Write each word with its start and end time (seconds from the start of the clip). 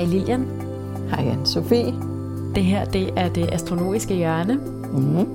Hej 0.00 0.08
Lilian. 0.08 0.46
Hej 1.10 1.28
anne 1.28 1.46
Sofie. 1.46 1.94
Det 2.54 2.64
her 2.64 2.84
det 2.84 3.10
er 3.16 3.28
det 3.28 3.48
astrologiske 3.52 4.14
hjørne. 4.14 4.54
Mm-hmm. 4.92 5.26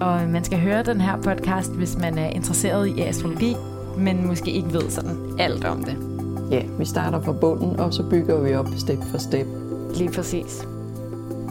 Og 0.00 0.20
man 0.28 0.44
skal 0.44 0.58
høre 0.58 0.82
den 0.82 1.00
her 1.00 1.16
podcast, 1.16 1.72
hvis 1.74 1.98
man 1.98 2.18
er 2.18 2.28
interesseret 2.28 2.86
i 2.86 3.00
astrologi, 3.00 3.54
men 3.98 4.26
måske 4.26 4.50
ikke 4.50 4.72
ved 4.72 4.90
sådan 4.90 5.16
alt 5.38 5.64
om 5.64 5.84
det. 5.84 5.96
Ja, 6.50 6.62
vi 6.78 6.84
starter 6.84 7.20
fra 7.20 7.32
bunden, 7.32 7.80
og 7.80 7.94
så 7.94 8.02
bygger 8.10 8.40
vi 8.40 8.54
op 8.54 8.68
step 8.76 8.98
for 9.10 9.18
step. 9.18 9.46
Lige 9.96 10.10
præcis. 10.10 10.68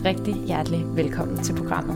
Rigtig 0.05 0.35
hjertelig 0.48 0.85
velkommen 0.95 1.38
til 1.38 1.53
programmet. 1.53 1.95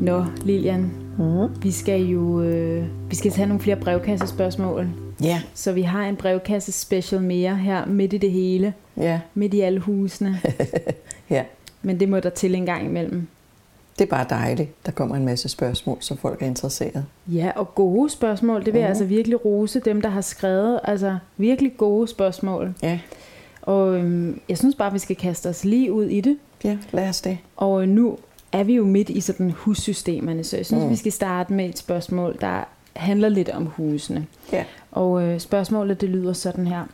Nå, 0.00 0.24
Lilian, 0.44 0.90
Mm. 1.18 1.62
vi 1.62 1.70
skal 1.70 2.00
jo 2.00 2.40
øh, 2.42 2.84
vi 3.10 3.16
skal 3.16 3.30
tage 3.30 3.46
nogle 3.46 3.60
flere 3.60 3.76
brevkassespørgsmål. 3.76 4.88
Ja, 5.22 5.42
Så 5.54 5.72
vi 5.72 5.82
har 5.82 6.04
en 6.04 6.16
brevkasse 6.16 6.72
special 6.72 7.22
mere 7.22 7.56
her 7.56 7.86
midt 7.86 8.12
i 8.12 8.18
det 8.18 8.30
hele, 8.30 8.74
ja, 8.96 9.20
midt 9.34 9.54
i 9.54 9.60
alle 9.60 9.80
husene. 9.80 10.40
ja. 11.30 11.44
Men 11.82 12.00
det 12.00 12.08
må 12.08 12.20
der 12.20 12.30
til 12.30 12.54
en 12.54 12.66
gang 12.66 12.86
imellem. 12.86 13.26
Det 13.98 14.04
er 14.04 14.08
bare 14.10 14.26
dejligt. 14.30 14.86
Der 14.86 14.92
kommer 14.92 15.16
en 15.16 15.24
masse 15.24 15.48
spørgsmål, 15.48 15.96
så 16.00 16.16
folk 16.16 16.42
er 16.42 16.46
interesseret. 16.46 17.04
Ja, 17.28 17.50
og 17.56 17.74
gode 17.74 18.10
spørgsmål. 18.10 18.64
Det 18.64 18.72
vil 18.72 18.80
jeg 18.80 18.86
Mhm. 18.86 18.90
altså 18.90 19.04
virkelig 19.04 19.44
rose 19.44 19.80
dem, 19.80 20.02
der 20.02 20.08
har 20.08 20.20
skrevet. 20.20 20.80
Altså 20.84 21.18
virkelig 21.36 21.76
gode 21.76 22.08
spørgsmål. 22.08 22.74
Ja, 22.82 22.98
Og 23.62 23.94
øhm, 23.96 24.40
jeg 24.48 24.58
synes 24.58 24.74
bare, 24.74 24.92
vi 24.92 24.98
skal 24.98 25.16
kaste 25.16 25.48
os 25.48 25.64
lige 25.64 25.92
ud 25.92 26.04
i 26.04 26.20
det. 26.20 26.38
ja 26.64 26.78
lad 26.92 27.08
os 27.08 27.20
det. 27.20 27.38
Og 27.56 27.88
nu 27.88 28.18
er 28.52 28.64
vi 28.64 28.74
jo 28.74 28.84
midt 28.84 29.10
i 29.10 29.20
sådan 29.20 29.50
hussystemerne, 29.50 30.44
så 30.44 30.56
jeg 30.56 30.66
synes, 30.66 30.84
Mm. 30.84 30.90
vi 30.90 30.96
skal 30.96 31.12
starte 31.12 31.52
med 31.52 31.68
et 31.68 31.78
spørgsmål, 31.78 32.36
der 32.40 32.68
handler 32.96 33.28
lidt 33.28 33.48
om 33.48 33.66
husene. 33.66 34.26
Ja. 34.52 34.64
Og 34.92 35.22
øh, 35.22 35.40
spørgsmålet, 35.40 36.00
det 36.00 36.08
lyder 36.08 36.32
sådan 36.32 36.66
her. 36.66 36.84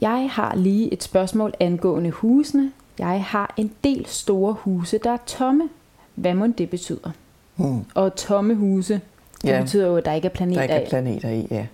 Jeg 0.00 0.28
har 0.30 0.54
lige 0.56 0.92
et 0.92 1.02
spørgsmål 1.02 1.54
angående 1.60 2.10
husene. 2.10 2.72
Jeg 2.98 3.24
har 3.24 3.54
en 3.56 3.72
del 3.84 4.06
store 4.06 4.52
huse, 4.52 4.98
der 4.98 5.10
er 5.10 5.16
tomme. 5.26 5.68
Hvad 6.14 6.34
må 6.34 6.46
det 6.58 6.70
betyder? 6.70 7.10
Mm. 7.56 7.84
Og 7.94 8.16
tomme 8.16 8.54
huse, 8.54 9.00
det 9.42 9.48
Ja. 9.48 9.60
betyder 9.62 9.86
jo, 9.86 9.96
at 9.96 10.04
der 10.04 10.12
ikke 10.12 10.26
er 10.26 10.32
planet 10.32 10.56
Der 10.56 10.62
ikke 10.62 10.74
er 10.74 10.88
planeter 10.88 11.28
i, 11.28 11.46
ja. 11.50 11.66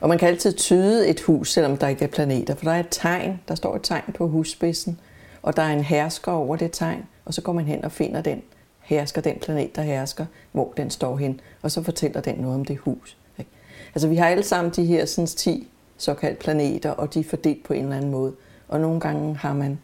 Og 0.00 0.08
man 0.08 0.18
kan 0.18 0.28
altid 0.28 0.52
tyde 0.52 1.08
et 1.08 1.20
hus, 1.20 1.52
selvom 1.52 1.76
der 1.76 1.88
ikke 1.88 2.04
er 2.04 2.08
planeter, 2.08 2.54
for 2.54 2.64
der 2.64 2.72
er 2.72 2.80
et 2.80 2.86
tegn, 2.90 3.40
der 3.48 3.54
står 3.54 3.76
et 3.76 3.82
tegn 3.82 4.02
på 4.14 4.28
husspidsen, 4.28 5.00
og 5.42 5.56
der 5.56 5.62
er 5.62 5.72
en 5.72 5.84
hersker 5.84 6.32
over 6.32 6.56
det 6.56 6.70
tegn, 6.72 7.02
og 7.24 7.34
så 7.34 7.42
går 7.42 7.52
man 7.52 7.64
hen 7.64 7.84
og 7.84 7.92
finder 7.92 8.20
den 8.20 8.42
hersker, 8.86 9.20
den 9.20 9.38
planet, 9.38 9.76
der 9.76 9.82
hersker, 9.82 10.26
hvor 10.52 10.72
den 10.76 10.90
står 10.90 11.16
hen, 11.16 11.40
og 11.62 11.70
så 11.70 11.82
fortæller 11.82 12.20
den 12.20 12.34
noget 12.34 12.54
om 12.54 12.64
det 12.64 12.78
hus. 12.78 13.16
ikke? 13.38 13.50
Altså 13.94 14.08
vi 14.08 14.16
har 14.16 14.26
alle 14.26 14.42
sammen 14.42 14.72
de 14.72 14.84
her 14.84 15.04
sådan, 15.04 15.26
10 15.26 15.68
såkaldte 15.96 16.40
planeter, 16.40 16.90
og 16.90 17.14
de 17.14 17.20
er 17.20 17.24
fordelt 17.24 17.64
på 17.64 17.72
en 17.72 17.82
eller 17.82 17.96
anden 17.96 18.10
måde. 18.10 18.32
Og 18.68 18.80
nogle 18.80 19.00
gange 19.00 19.36
har 19.36 19.52
man 19.52 19.78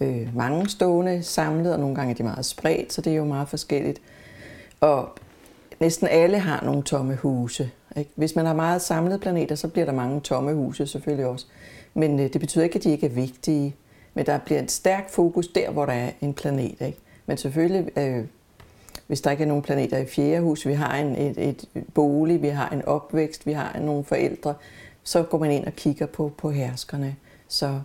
øh, 0.00 0.36
mange 0.36 0.68
stående 0.68 1.22
samlet, 1.22 1.72
og 1.72 1.80
nogle 1.80 1.94
gange 1.94 2.10
er 2.10 2.14
de 2.14 2.22
meget 2.22 2.44
spredt, 2.44 2.92
så 2.92 3.00
det 3.00 3.12
er 3.12 3.16
jo 3.16 3.24
meget 3.24 3.48
forskelligt. 3.48 4.00
Og 4.80 5.08
næsten 5.80 6.08
alle 6.08 6.38
har 6.38 6.64
nogle 6.64 6.82
tomme 6.82 7.16
huse. 7.16 7.70
Ikke? 7.96 8.10
Hvis 8.14 8.36
man 8.36 8.46
har 8.46 8.54
meget 8.54 8.82
samlede 8.82 9.18
planeter, 9.18 9.54
så 9.54 9.68
bliver 9.68 9.84
der 9.84 9.92
mange 9.92 10.20
tomme 10.20 10.54
huse 10.54 10.86
selvfølgelig 10.86 11.26
også. 11.26 11.46
Men 11.94 12.20
øh, 12.20 12.32
det 12.32 12.40
betyder 12.40 12.64
ikke, 12.64 12.76
at 12.76 12.84
de 12.84 12.90
ikke 12.90 13.06
er 13.06 13.10
vigtige. 13.10 13.76
Men 14.14 14.26
der 14.26 14.38
bliver 14.38 14.62
et 14.62 14.70
stærkt 14.70 15.10
fokus 15.10 15.48
der, 15.48 15.70
hvor 15.70 15.86
der 15.86 15.92
er 15.92 16.10
en 16.20 16.34
planet. 16.34 16.80
Ikke? 16.80 16.98
Men 17.26 17.36
selvfølgelig, 17.36 17.98
øh, 17.98 18.24
hvis 19.06 19.20
der 19.20 19.30
ikke 19.30 19.42
er 19.42 19.48
nogen 19.48 19.62
planeter 19.62 19.98
i 19.98 20.06
fjerde 20.06 20.40
hus, 20.40 20.66
vi 20.66 20.72
har 20.72 20.96
en, 20.96 21.16
et, 21.16 21.38
et 21.38 21.84
bolig, 21.94 22.42
vi 22.42 22.48
har 22.48 22.68
en 22.68 22.82
opvækst, 22.82 23.46
vi 23.46 23.52
har 23.52 23.78
nogle 23.78 24.04
forældre, 24.04 24.54
så 25.02 25.22
går 25.22 25.38
man 25.38 25.50
ind 25.50 25.64
og 25.64 25.72
kigger 25.72 26.06
på, 26.06 26.32
på 26.38 26.50
herskerne. 26.50 27.16
Så 27.48 27.80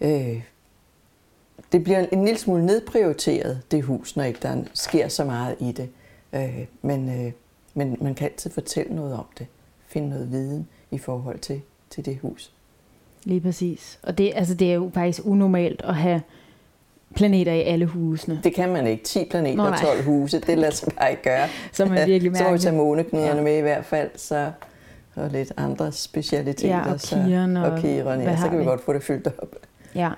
øh, 0.00 0.42
det 1.72 1.84
bliver 1.84 2.06
en 2.12 2.24
lille 2.24 2.38
smule 2.38 2.66
nedprioriteret, 2.66 3.62
det 3.70 3.82
hus, 3.82 4.16
når 4.16 4.24
ikke 4.24 4.38
der 4.42 4.64
sker 4.74 5.08
så 5.08 5.24
meget 5.24 5.56
i 5.60 5.72
det. 5.72 5.88
Øh, 6.32 6.66
men, 6.82 7.26
øh, 7.26 7.32
men 7.74 7.96
man 8.00 8.14
kan 8.14 8.28
altid 8.28 8.50
fortælle 8.50 8.94
noget 8.94 9.14
om 9.14 9.26
det. 9.38 9.46
Finde 9.86 10.08
noget 10.08 10.30
viden 10.30 10.68
i 10.90 10.98
forhold 10.98 11.38
til, 11.38 11.62
til 11.90 12.04
det 12.04 12.18
hus. 12.18 12.52
Lige 13.24 13.40
præcis. 13.40 13.98
Og 14.02 14.18
det, 14.18 14.32
altså, 14.34 14.54
det 14.54 14.70
er 14.70 14.74
jo 14.74 14.90
faktisk 14.94 15.26
unormalt 15.26 15.82
at 15.84 15.94
have 15.94 16.22
planeter 17.14 17.52
i 17.52 17.60
alle 17.62 17.86
husene. 17.86 18.40
Det 18.44 18.54
kan 18.54 18.68
man 18.72 18.86
ikke. 18.86 19.04
10 19.04 19.24
planeter 19.30 19.62
og 19.62 19.70
nej. 19.70 19.80
12 19.82 20.04
huse, 20.04 20.40
det 20.40 20.58
lader 20.58 20.72
sig 20.72 20.92
bare 20.98 21.10
ikke 21.10 21.22
gøre. 21.22 21.48
Så 21.72 21.84
man 21.84 22.06
virkelig 22.08 22.36
så 22.36 22.42
må 22.42 22.48
vi 22.48 22.50
mærke. 22.52 22.62
tage 22.62 22.76
måneknuderne 22.76 23.36
Ja. 23.36 23.42
med 23.42 23.58
i 23.58 23.60
hvert 23.60 23.84
fald, 23.84 24.10
så 24.16 24.50
og 25.14 25.30
lidt 25.30 25.52
andre 25.56 25.92
specialiteter. 25.92 26.76
Ja, 26.76 26.92
og 26.92 27.00
så, 27.00 27.16
kiren 27.26 27.56
og 27.56 27.72
og 27.72 27.80
hvad 27.80 28.18
ja, 28.18 28.36
så 28.36 28.42
kan 28.48 28.52
vi 28.52 28.58
vi? 28.58 28.64
godt 28.64 28.84
få 28.84 28.92
det 28.92 29.02
fyldt 29.02 29.26
op. 29.38 29.56
Ja. 29.94 30.10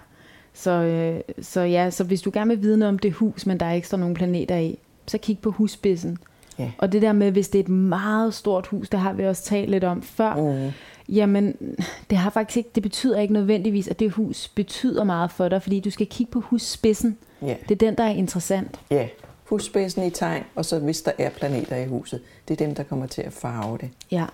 Så, 0.54 0.71
øh, 0.71 1.21
så 1.43 1.60
ja, 1.60 1.91
så 1.91 2.04
hvis 2.04 2.22
du 2.22 2.31
gerne 2.34 2.49
vil 2.49 2.62
vide 2.62 2.76
noget 2.78 2.88
om 2.88 2.99
det 2.99 3.12
hus, 3.12 3.47
men 3.47 3.60
der 3.60 3.66
er 3.66 3.72
ikke 3.72 3.87
står 3.87 3.99
nogen 3.99 4.15
planeter 4.15 4.56
i, 4.56 4.78
så 5.06 5.19
kig 5.19 5.38
på 5.38 5.50
husspidsen. 5.50 6.19
Ja. 6.59 6.70
Og 6.78 6.93
det 6.93 7.03
der 7.03 7.12
med, 7.12 7.31
hvis 7.32 7.49
det 7.49 7.59
er 7.59 7.62
et 7.62 7.69
meget 7.69 8.34
stort 8.34 8.66
hus, 8.66 8.88
det 8.88 9.00
har 9.00 9.12
vi 9.12 9.25
også 9.26 9.43
talt 9.43 9.70
lidt 9.70 9.84
om 9.84 10.03
før, 10.03 10.34
Mm. 10.37 10.70
Jamen 11.09 11.77
det 12.11 12.19
har 12.19 12.31
faktisk 12.31 12.57
ikke, 12.57 12.71
det 12.75 12.83
betyder 12.83 13.21
ikke 13.21 13.35
nødvendigvis, 13.35 13.89
at 13.89 13.99
det 14.01 14.11
hus 14.11 14.49
betyder 14.49 15.05
meget 15.05 15.31
for 15.31 15.49
dig, 15.49 15.63
fordi 15.63 15.81
du 15.81 15.91
skal 15.91 16.07
kigge 16.07 16.33
på 16.33 16.41
husspidsen. 16.41 17.19
Ja. 17.43 17.57
Det 17.69 17.71
er 17.71 17.87
den, 17.87 17.95
der 17.95 18.05
er 18.05 18.11
interessant. 18.11 18.81
ja, 18.91 19.09
husspidsen 19.45 20.05
i 20.07 20.11
tegn, 20.11 20.43
og 20.55 20.65
så 20.65 20.79
hvis 20.79 21.03
der 21.03 21.13
er 21.19 21.31
planeter 21.31 21.77
i 21.77 21.87
huset, 21.87 22.21
det 22.49 22.61
er 22.61 22.67
dem, 22.67 22.75
der 22.75 22.83
kommer 22.83 23.07
til 23.07 23.23
at 23.23 23.33
farve 23.33 23.79
det. 23.79 23.91
Ja. 24.11 24.25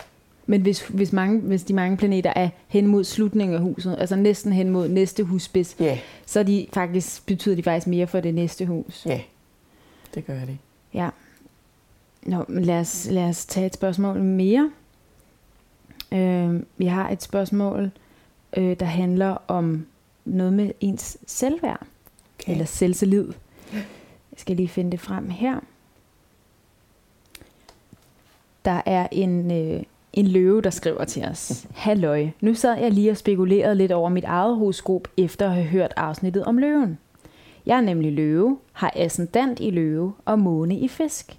Men 0.46 0.60
hvis, 0.62 0.86
hvis, 0.86 1.12
mange, 1.12 1.40
hvis 1.40 1.62
de 1.62 1.74
mange 1.74 1.96
planeter 1.96 2.32
er 2.36 2.48
hen 2.68 2.86
mod 2.86 3.04
slutningen 3.04 3.54
af 3.56 3.60
huset, 3.62 3.96
altså 3.98 4.16
næsten 4.16 4.52
hen 4.52 4.70
mod 4.70 4.88
næste 4.88 5.22
husspids, 5.24 5.76
Ja, 5.80 5.98
så 6.26 6.42
de 6.42 6.66
faktisk, 6.72 7.26
betyder 7.26 7.56
de 7.56 7.62
faktisk 7.62 7.86
mere 7.86 8.06
for 8.06 8.20
det 8.20 8.34
næste 8.34 8.66
hus. 8.66 9.06
ja, 9.06 9.20
det 10.14 10.26
gør 10.26 10.38
det. 10.40 10.58
Ja. 10.94 11.08
Nå, 12.22 12.44
men 12.48 12.64
lad 12.64 12.80
os, 12.80 13.06
lad 13.10 13.24
os 13.28 13.46
tage 13.46 13.66
et 13.66 13.74
spørgsmål 13.74 14.20
mere. 14.22 14.70
Øh, 16.14 16.62
vi 16.76 16.86
har 16.86 17.10
et 17.10 17.22
spørgsmål, 17.22 17.90
øh, 18.56 18.76
der 18.80 18.86
handler 18.86 19.36
om 19.48 19.86
noget 20.24 20.52
med 20.52 20.70
ens 20.80 21.18
selvværd, 21.26 21.86
Okay. 22.40 22.52
eller 22.52 22.64
selvtillid. 22.64 23.32
Jeg 23.72 24.36
skal 24.36 24.56
lige 24.56 24.68
finde 24.68 24.90
det 24.90 25.00
frem 25.00 25.30
her. 25.30 25.60
Der 28.64 28.82
er 28.86 29.08
en, 29.12 29.50
øh, 29.50 29.82
en 30.12 30.26
løve, 30.26 30.62
der 30.62 30.70
skriver 30.70 31.04
til 31.04 31.24
os. 31.24 31.66
Halløj, 31.74 32.28
nu 32.40 32.54
sad 32.54 32.78
jeg 32.78 32.90
lige 32.92 33.10
og 33.10 33.16
spekulerede 33.16 33.74
lidt 33.74 33.92
over 33.92 34.08
mit 34.08 34.24
eget 34.24 34.56
horoskop, 34.56 35.08
efter 35.16 35.46
at 35.46 35.54
have 35.54 35.66
hørt 35.66 35.92
afsnittet 35.96 36.44
om 36.44 36.58
løven. 36.58 36.98
Jeg 37.66 37.76
er 37.76 37.80
nemlig 37.80 38.12
løve, 38.12 38.58
har 38.72 38.92
ascendant 38.96 39.60
i 39.60 39.70
løve 39.70 40.12
og 40.24 40.38
måne 40.38 40.78
i 40.78 40.88
fisk. 40.88 41.38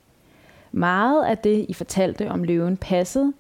Meget 0.72 1.26
af 1.26 1.38
det, 1.38 1.66
I 1.70 1.74
fortalte 1.74 2.30
om 2.32 2.44
løven, 2.44 2.78
passede, 2.78 3.34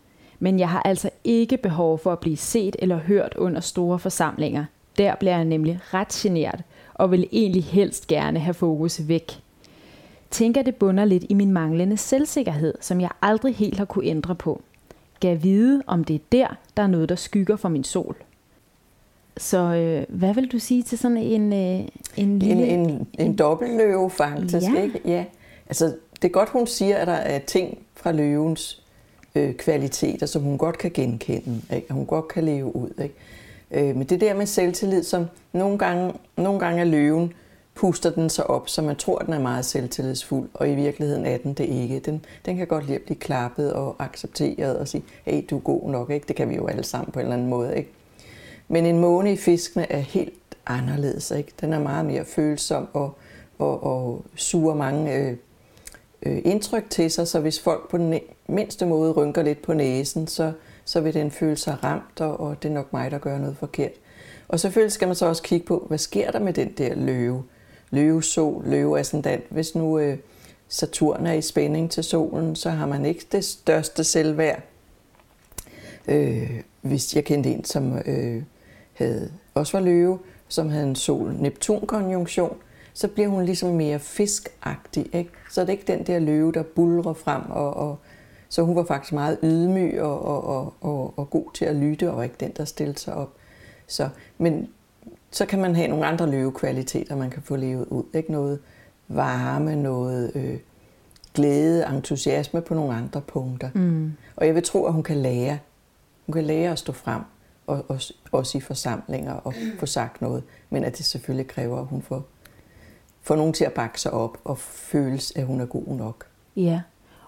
men 0.45 0.59
jeg 0.59 0.69
har 0.69 0.81
altså 0.85 1.09
ikke 1.23 1.57
behov 1.57 1.99
for 1.99 2.11
at 2.11 2.19
blive 2.19 2.37
set 2.37 2.75
eller 2.79 2.97
hørt 2.97 3.33
under 3.37 3.61
store 3.61 3.99
forsamlinger. 3.99 4.65
Der 4.97 5.15
bliver 5.15 5.35
jeg 5.35 5.45
nemlig 5.45 5.79
ret 5.93 6.07
genert, 6.07 6.61
og 6.93 7.11
vil 7.11 7.27
egentlig 7.31 7.63
helst 7.63 8.07
gerne 8.07 8.39
have 8.39 8.53
fokus 8.53 9.07
væk. 9.07 9.31
Tænker 10.31 10.61
det 10.61 10.75
bunder 10.75 11.05
lidt 11.05 11.25
i 11.29 11.33
min 11.33 11.51
manglende 11.51 11.97
selvsikkerhed, 11.97 12.73
som 12.81 13.01
jeg 13.01 13.09
aldrig 13.21 13.55
helt 13.55 13.77
har 13.77 13.85
kunne 13.85 14.05
ændre 14.05 14.35
på. 14.35 14.61
Gav 15.19 15.43
vide, 15.43 15.83
om 15.87 16.03
det 16.03 16.15
er 16.15 16.19
der, 16.31 16.47
der 16.77 16.83
er 16.83 16.87
noget, 16.87 17.09
der 17.09 17.15
skygger 17.15 17.55
for 17.55 17.69
min 17.69 17.83
sol. 17.83 18.15
Så 19.37 19.57
øh, 19.57 20.17
hvad 20.19 20.33
vil 20.33 20.51
du 20.51 20.59
sige 20.59 20.83
til 20.83 20.97
sådan 20.97 21.17
en, 21.17 21.53
øh, 21.53 21.59
en 21.59 21.89
En, 22.17 22.39
lille... 22.39 22.67
en, 22.67 23.07
en 23.19 23.35
dobbeltløve 23.35 24.09
faktisk, 24.09 24.67
Ja. 24.75 24.81
ikke? 24.81 25.01
Ja. 25.05 25.25
Altså, 25.67 25.85
det 26.21 26.27
er 26.27 26.31
godt, 26.31 26.49
hun 26.49 26.67
siger, 26.67 26.97
at 26.97 27.07
der 27.07 27.13
er 27.13 27.39
ting 27.39 27.77
fra 27.95 28.11
løvens 28.11 28.84
øh, 29.35 29.53
kvaliteter, 29.53 30.25
som 30.25 30.41
hun 30.41 30.57
godt 30.57 30.77
kan 30.77 30.91
genkende, 30.91 31.61
ikke? 31.75 31.93
Hun 31.93 32.05
godt 32.05 32.27
kan 32.27 32.43
leve 32.43 32.75
ud. 32.75 32.89
Ikke? 33.03 33.15
Øh, 33.71 33.95
men 33.95 34.07
det 34.07 34.21
der 34.21 34.33
med 34.33 34.45
selvtillid, 34.45 35.03
som 35.03 35.25
nogle 35.53 35.77
gange, 35.77 36.13
nogle 36.37 36.59
gange 36.59 36.81
er 36.81 36.85
løven, 36.85 37.33
puster 37.75 38.09
den 38.09 38.29
sig 38.29 38.49
op, 38.49 38.69
så 38.69 38.81
man 38.81 38.95
tror, 38.95 39.19
den 39.19 39.33
er 39.33 39.39
meget 39.39 39.65
selvtillidsfuld, 39.65 40.49
og 40.53 40.69
i 40.69 40.75
virkeligheden 40.75 41.25
er 41.25 41.37
den 41.37 41.53
det 41.53 41.63
ikke. 41.63 41.99
Den, 41.99 42.25
den 42.45 42.57
kan 42.57 42.67
godt 42.67 42.85
lide 42.85 42.95
at 42.95 43.01
blive 43.01 43.17
klappet 43.17 43.73
og 43.73 43.95
accepteret 43.99 44.77
og 44.77 44.87
sige, 44.87 45.03
hey, 45.25 45.43
du 45.49 45.57
er 45.57 45.61
god 45.61 45.89
nok. 45.89 46.09
Ikke? 46.09 46.27
Det 46.27 46.35
kan 46.35 46.49
vi 46.49 46.55
jo 46.55 46.67
alle 46.67 46.83
sammen 46.83 47.11
på 47.11 47.19
en 47.19 47.25
eller 47.25 47.35
anden 47.35 47.49
måde. 47.49 47.77
Ikke? 47.77 47.89
Men 48.67 48.85
en 48.85 48.99
måne 48.99 49.33
i 49.33 49.35
fiskene 49.35 49.91
er 49.91 49.99
helt 49.99 50.33
anderledes. 50.65 51.31
Ikke? 51.31 51.51
Den 51.61 51.73
er 51.73 51.79
meget 51.79 52.05
mere 52.05 52.25
følsom 52.25 52.87
og, 52.93 53.17
og, 53.59 53.83
og 53.83 54.25
suger 54.35 54.75
mange 54.75 55.15
øh, 55.15 55.35
øh, 56.25 56.41
indtryk 56.45 56.89
til 56.89 57.11
sig, 57.11 57.27
så 57.27 57.39
hvis 57.39 57.59
folk 57.59 57.89
på 57.89 57.97
den 57.97 58.19
mindste 58.47 58.85
måde 58.85 59.11
rynker 59.11 59.43
lidt 59.43 59.61
på 59.61 59.73
næsen, 59.73 60.27
så, 60.27 60.51
så 60.85 61.01
vil 61.01 61.13
den 61.13 61.31
føle 61.31 61.57
sig 61.57 61.83
ramt, 61.83 62.21
og, 62.21 62.39
og 62.39 62.63
det 62.63 62.69
er 62.69 62.73
nok 62.73 62.93
mig, 62.93 63.11
der 63.11 63.17
gør 63.17 63.37
noget 63.37 63.57
forkert. 63.57 63.91
Og 64.47 64.59
selvfølgelig 64.59 64.91
skal 64.91 65.07
man 65.07 65.15
så 65.15 65.25
også 65.25 65.43
kigge 65.43 65.65
på, 65.65 65.85
hvad 65.87 65.97
sker 65.97 66.31
der 66.31 66.39
med 66.39 66.53
den 66.53 66.71
der 66.77 66.95
løve? 66.95 67.43
Løve, 67.91 68.23
sol, 68.23 68.63
løve 68.65 68.99
ascendant. 68.99 69.43
Hvis 69.49 69.75
nu 69.75 69.99
øh, 69.99 70.17
Saturn 70.67 71.25
er 71.25 71.33
i 71.33 71.41
spænding 71.41 71.91
til 71.91 72.03
solen, 72.03 72.55
så 72.55 72.69
har 72.69 72.85
man 72.85 73.05
ikke 73.05 73.25
det 73.31 73.45
største 73.45 74.03
selvværd. 74.03 74.63
Øh, 76.07 76.61
hvis 76.81 77.15
jeg 77.15 77.23
kendte 77.23 77.49
en, 77.49 77.63
som 77.63 77.97
øh, 78.05 78.43
havde, 78.93 79.31
også 79.53 79.77
var 79.77 79.85
løve, 79.85 80.19
som 80.47 80.69
havde 80.69 80.87
en 80.87 80.95
sol-Neptun-konjunktion, 80.95 82.57
så 82.95 83.07
bliver 83.07 83.29
hun 83.29 83.45
ligesom 83.45 83.73
mere 83.73 83.99
fiskagtig. 83.99 85.09
Ikke? 85.13 85.29
Så 85.51 85.61
er 85.61 85.65
det 85.65 85.73
ikke 85.73 85.87
den 85.87 86.03
der 86.03 86.19
løve, 86.19 86.51
der 86.51 86.63
bulrer 86.63 87.13
frem. 87.13 87.41
Og, 87.49 87.73
og, 87.73 87.97
så 88.49 88.61
hun 88.61 88.75
var 88.75 88.83
faktisk 88.83 89.13
meget 89.13 89.37
ydmyg 89.43 90.01
og, 90.01 90.25
og, 90.25 90.43
og, 90.47 90.73
og, 90.81 91.13
og 91.17 91.29
god 91.29 91.45
til 91.53 91.65
at 91.65 91.75
lytte, 91.75 92.11
og 92.11 92.23
ikke 92.23 92.35
den, 92.39 92.51
der 92.57 92.65
stillede 92.65 92.99
sig 92.99 93.13
op. 93.13 93.33
Så, 93.87 94.09
men 94.37 94.69
så 95.31 95.45
kan 95.45 95.61
man 95.61 95.75
have 95.75 95.87
nogle 95.87 96.05
andre 96.05 96.29
løvekvaliteter, 96.29 97.15
man 97.15 97.29
kan 97.29 97.41
få 97.41 97.55
levet 97.55 97.85
ud. 97.85 98.03
Ikke 98.13 98.31
noget 98.31 98.59
varme, 99.07 99.75
noget 99.75 100.31
øh, 100.35 100.57
glæde, 101.33 101.85
entusiasme 101.95 102.61
på 102.61 102.73
nogle 102.73 102.95
andre 102.95 103.21
punkter. 103.21 103.69
Mm. 103.73 104.13
Og 104.35 104.47
jeg 104.47 104.55
vil 104.55 104.63
tro, 104.63 104.85
at 104.85 104.93
hun 104.93 105.03
kan 105.03 105.17
lære. 105.17 105.59
Hun 106.25 106.33
kan 106.33 106.43
lære 106.43 106.71
at 106.71 106.79
stå 106.79 106.91
frem, 106.91 107.21
og, 107.67 107.85
og, 107.87 107.99
også 108.31 108.57
i 108.57 108.61
forsamlinger, 108.61 109.33
og 109.33 109.53
få 109.79 109.85
sagt 109.85 110.21
noget. 110.21 110.43
Men 110.69 110.83
at 110.83 110.97
det 110.97 111.05
selvfølgelig 111.05 111.47
kræver, 111.47 111.79
at 111.79 111.85
hun 111.85 112.01
får, 112.01 112.25
får 113.25 113.35
nogen 113.35 113.53
til 113.53 113.65
at 113.65 113.73
bakke 113.73 114.01
sig 114.01 114.11
op, 114.11 114.37
og 114.43 114.57
føles, 114.57 115.33
at 115.35 115.45
hun 115.45 115.61
er 115.61 115.65
god 115.65 115.87
nok. 115.87 116.25
Ja, 116.55 116.81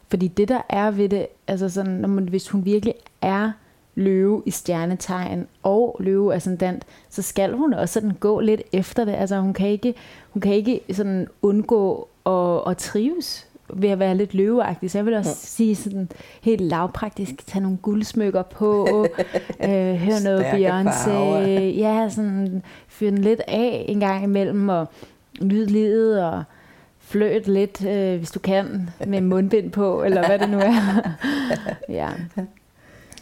fordi 0.08 0.28
det 0.28 0.48
der 0.48 0.62
er 0.70 0.92
ved 0.92 1.10
det, 1.10 1.28
altså 1.48 1.70
sådan, 1.70 1.94
når 1.94 2.08
man, 2.08 2.30
hvis 2.30 2.50
hun 2.50 2.66
virkelig 2.66 2.94
er 3.22 3.52
løve 3.96 4.44
i 4.46 4.52
stjernetegn 4.52 5.48
og 5.64 5.98
løve 6.00 6.36
ascendant, 6.36 6.84
så 7.10 7.22
skal 7.22 7.54
hun 7.54 7.74
også 7.74 7.94
sådan 7.94 8.12
gå 8.12 8.40
lidt 8.40 8.62
efter 8.72 9.06
det. 9.06 9.14
Altså 9.14 9.40
hun 9.40 9.54
kan 9.54 9.70
ikke, 9.70 9.94
hun 10.30 10.42
kan 10.42 10.54
ikke 10.54 10.82
sådan 10.92 11.28
undgå 11.42 12.08
at, 12.26 12.72
at 12.72 12.78
trives 12.78 13.48
ved 13.74 13.90
at 13.90 14.00
være 14.00 14.18
lidt 14.18 14.34
løveagtig. 14.34 14.92
Så 14.92 14.98
jeg 14.98 15.06
vil 15.06 15.14
også 15.14 15.30
ja. 15.30 15.36
sige 15.36 15.76
sådan 15.76 16.10
helt 16.42 16.62
lavpraktisk, 16.62 17.48
tage 17.48 17.64
nogle 17.64 17.78
guldsmykker 17.78 18.42
på, 18.42 18.88
øh, 19.64 19.96
høre 19.96 20.24
noget 20.24 20.46
Beyoncé, 20.46 21.12
ja, 21.80 22.10
sådan 22.10 22.64
fyre 22.88 23.12
den 23.12 23.18
lidt 23.18 23.42
af 23.48 23.86
en 23.88 24.00
gang 24.00 24.24
imellem, 24.24 24.70
og 24.70 24.88
nyde 25.42 25.66
livet, 25.66 26.24
og 26.24 26.44
fløt 27.00 27.48
lidt, 27.48 27.86
øh, 27.86 28.18
hvis 28.18 28.32
du 28.32 28.40
kan, 28.40 28.90
med 29.08 29.22
mundbind 29.22 29.72
på, 29.72 30.04
eller 30.04 30.28
hvad 30.28 30.40
det 30.40 30.50
nu 30.50 30.60
er. 30.60 31.12
ja. 31.90 32.10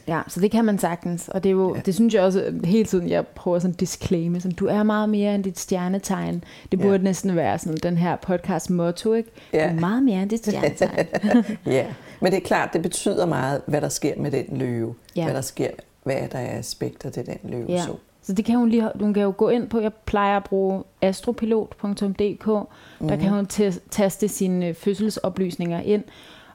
Ja, 0.08 0.22
så 0.28 0.40
det 0.40 0.52
kan 0.52 0.66
man 0.66 0.80
sagtens, 0.80 1.30
og 1.30 1.44
det, 1.44 1.50
er 1.50 1.54
jo, 1.54 1.76
ja. 1.76 1.82
det 1.86 1.96
synes 1.96 2.14
jeg 2.14 2.24
også 2.24 2.54
hele 2.64 2.86
tiden, 2.86 3.10
jeg 3.10 3.28
prøver 3.28 3.60
sådan 3.60 3.74
at 3.74 3.80
disclaime, 3.80 4.42
som 4.42 4.52
du 4.52 4.66
er 4.66 4.84
meget 4.84 5.10
mere 5.10 5.36
end 5.36 5.44
dit 5.44 5.60
stjernetegn. 5.60 6.44
Det 6.72 6.80
burde 6.80 6.96
ja. 6.96 7.02
næsten 7.02 7.36
være 7.36 7.60
sådan 7.60 7.78
den 7.84 7.98
her 7.98 8.16
podcast 8.16 8.70
motto, 8.70 9.14
ikke? 9.14 9.30
Ja. 9.54 9.64
Du 9.64 9.76
er 9.76 9.80
meget 9.80 10.04
mere 10.04 10.22
end 10.22 10.30
dit 10.30 10.40
stjernetegn. 10.40 11.08
ja, 11.66 11.86
men 12.20 12.32
det 12.32 12.38
er 12.38 12.46
klart, 12.46 12.70
det 12.74 12.82
betyder 12.82 13.26
meget, 13.26 13.62
hvad 13.66 13.82
der 13.82 13.90
sker 13.90 14.14
med 14.18 14.32
den 14.32 14.58
løve. 14.58 14.96
Ja. 15.16 15.24
Hvad 15.24 15.34
der 15.34 15.42
sker, 15.42 15.70
hvad 16.04 16.22
der 16.32 16.40
er 16.40 16.60
aspekter 16.60 17.10
til 17.10 17.26
den 17.26 17.38
løve. 17.44 17.66
Ja. 17.70 17.82
Så. 17.82 17.96
Så 18.25 18.33
det 18.33 18.45
kan 18.45 18.56
hun 18.56 18.69
lige, 18.69 18.89
hun 19.00 19.13
kan 19.13 19.24
jo 19.24 19.33
gå 19.38 19.50
ind 19.50 19.69
på, 19.69 19.80
jeg 19.80 19.92
plejer 20.06 20.38
at 20.38 20.44
bruge 20.44 20.83
astropilot.dk, 21.01 22.48
mm-hmm. 22.48 23.07
der 23.07 23.16
kan 23.16 23.25
mhm. 23.25 23.36
hun 23.36 23.45
taste 23.92 24.27
sine 24.27 24.74
fødselsoplysninger 24.74 25.81
ind, 25.81 26.04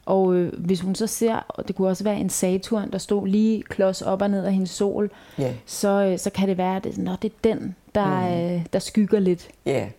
og 0.07 0.35
øh, 0.35 0.53
hvis 0.59 0.81
hun 0.81 0.95
så 0.95 1.07
ser, 1.07 1.45
og 1.49 1.69
det 1.69 1.77
kunne 1.77 1.89
også 1.89 2.05
være 2.05 2.17
en 2.17 2.31
Saturn, 2.31 2.91
der 2.91 2.99
stod 2.99 3.27
lige 3.27 3.63
klods 3.63 4.03
op 4.03 4.23
og 4.23 4.31
ned 4.31 4.45
af 4.45 4.53
hendes 4.53 4.71
sol, 4.71 5.11
yeah. 5.41 5.55
så, 5.67 5.89
øh, 5.89 6.19
så 6.19 6.31
kan 6.31 6.49
det 6.49 6.59
være, 6.59 6.77
at 6.77 6.85
det, 6.85 6.99
når 6.99 7.17
det 7.23 7.33
er 7.33 7.55
den, 7.55 7.77
der, 7.95 8.29
mm. 8.29 8.55
øh, 8.57 8.67
der 8.73 8.79
skygger 8.79 9.21
lidt. 9.21 9.49
Ja, 9.67 9.81
yeah. 9.81 9.91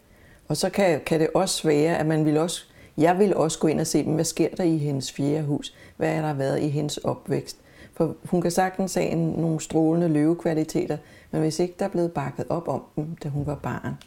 og 0.48 0.58
så 0.58 0.70
kan, 0.70 1.02
kan 1.06 1.20
det 1.20 1.28
også 1.36 1.68
være, 1.68 1.98
at 1.98 2.06
man 2.06 2.26
vil 2.26 2.38
også, 2.38 2.64
jeg 2.98 3.20
vil 3.20 3.36
også 3.36 3.60
gå 3.60 3.68
ind 3.68 3.80
og 3.80 3.88
se, 3.88 4.04
hvad 4.04 4.26
sker 4.26 4.48
der 4.58 4.64
i 4.64 4.78
hendes 4.78 5.12
fjerde 5.12 5.44
hus? 5.44 5.74
Hvad 5.98 6.10
er 6.10 6.22
der 6.22 6.34
været 6.34 6.62
i 6.62 6.68
hendes 6.68 6.98
opvækst? 6.98 7.58
For 7.94 8.16
hun 8.24 8.42
kan 8.42 8.52
sagtens 8.52 8.94
have 8.94 9.08
en, 9.08 9.30
nogle 9.30 9.62
strålende 9.62 10.08
løvekvaliteter, 10.08 10.98
men 11.32 11.42
hvis 11.42 11.60
ikke 11.60 11.76
der 11.80 11.86
er 11.86 11.90
blevet 11.90 12.12
bakket 12.12 12.46
op 12.50 12.68
om 12.68 12.84
dem, 12.96 13.16
da 13.16 13.30
hun 13.30 13.46
var 13.46 13.56
barn, 13.56 13.98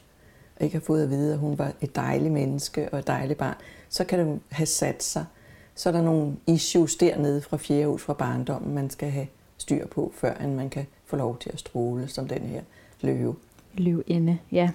og 0.57 0.65
ikke 0.65 0.77
har 0.77 0.85
fået 0.85 1.03
at 1.03 1.11
vide, 1.11 1.33
at 1.33 1.39
hun 1.39 1.59
var 1.59 1.73
et 1.81 1.97
dejligt 1.97 2.33
menneske 2.33 2.89
og 2.93 2.99
et 2.99 3.07
dejligt 3.07 3.39
barn, 3.39 3.55
så 3.89 4.05
kan 4.05 4.19
det 4.19 4.41
have 4.51 4.67
sat 4.67 5.03
sig 5.03 5.25
så 5.75 5.89
er 5.89 5.93
der 5.93 6.03
nogle 6.03 6.37
issues 6.47 6.97
dernede 6.97 7.41
fra 7.41 7.57
fjerde 7.57 7.87
hus 7.87 8.03
fra 8.03 8.13
barndommen, 8.13 8.75
man 8.75 8.91
skal 8.91 9.11
have 9.11 9.27
styr 9.59 9.87
på, 9.87 10.13
før 10.15 10.35
end 10.35 10.55
man 10.55 10.71
kan 10.71 10.87
få 11.07 11.17
lov 11.17 11.39
til 11.39 11.51
at 11.53 11.59
stråle 11.59 12.09
som 12.09 12.29
den 12.29 12.43
her 12.43 12.63
løve. 13.01 13.35
Løvinde, 13.75 14.39
ja. 14.53 14.71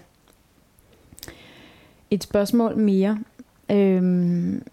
Et 2.09 2.23
spørgsmål 2.23 2.77
mere. 2.77 3.19
Øhm, 3.71 4.63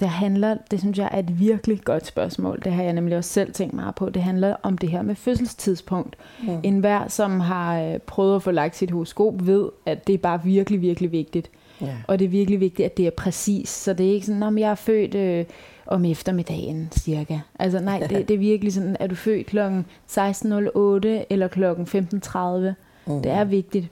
det 0.00 0.08
handler, 0.08 0.56
det 0.70 0.80
synes 0.80 0.98
jeg 0.98 1.08
er 1.12 1.18
et 1.18 1.40
virkelig 1.40 1.80
godt 1.84 2.06
spørgsmål. 2.06 2.60
Det 2.64 2.72
har 2.72 2.82
jeg 2.82 2.92
nemlig 2.92 3.16
også 3.16 3.30
selv 3.30 3.52
tænkt 3.52 3.74
meget 3.74 3.94
på. 3.94 4.10
Det 4.10 4.22
handler 4.22 4.56
om 4.62 4.78
det 4.78 4.88
her 4.88 5.02
med 5.02 5.14
fødselstidspunkt. 5.14 6.16
Mm. 6.42 6.58
En 6.62 6.78
hver, 6.78 7.08
som 7.08 7.40
har 7.40 7.82
øh, 7.82 7.98
prøvet 7.98 8.36
at 8.36 8.42
få 8.42 8.50
lagt 8.50 8.76
sit 8.76 8.90
horoskop, 8.90 9.46
ved, 9.46 9.68
at 9.86 10.06
det 10.06 10.14
er 10.14 10.18
bare 10.18 10.40
virkelig, 10.44 10.80
virkelig 10.80 11.12
vigtigt. 11.12 11.50
Ja. 11.80 11.96
Og 12.06 12.18
det 12.18 12.24
er 12.24 12.28
virkelig 12.28 12.60
vigtigt, 12.60 12.86
at 12.86 12.96
det 12.96 13.06
er 13.06 13.10
præcis. 13.10 13.68
Så 13.68 13.92
det 13.92 14.08
er 14.08 14.12
ikke 14.12 14.26
sådan, 14.26 14.42
om 14.42 14.58
jeg 14.58 14.70
er 14.70 14.74
født 14.74 15.14
øh, 15.14 15.44
om 15.86 16.04
eftermiddagen 16.04 16.88
cirka. 16.92 17.38
Altså 17.58 17.80
nej, 17.80 17.98
det, 17.98 18.10
det 18.28 18.34
er 18.34 18.38
virkelig 18.38 18.72
sådan, 18.72 18.96
er 19.00 19.06
du 19.06 19.14
født 19.14 19.46
kl. 19.46 19.58
16.08 19.58 21.24
eller 21.30 21.48
kl. 21.48 21.64
15.30? 21.64 22.74
Mm. 23.06 23.22
Det 23.22 23.32
er 23.32 23.44
vigtigt. 23.44 23.88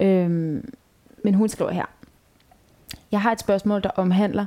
Øhm, 0.00 0.72
men 1.24 1.34
hun 1.34 1.48
skriver 1.48 1.70
her. 1.70 1.84
Jeg 3.12 3.20
har 3.20 3.32
et 3.32 3.40
spørgsmål, 3.40 3.82
der 3.82 3.90
omhandler, 3.90 4.46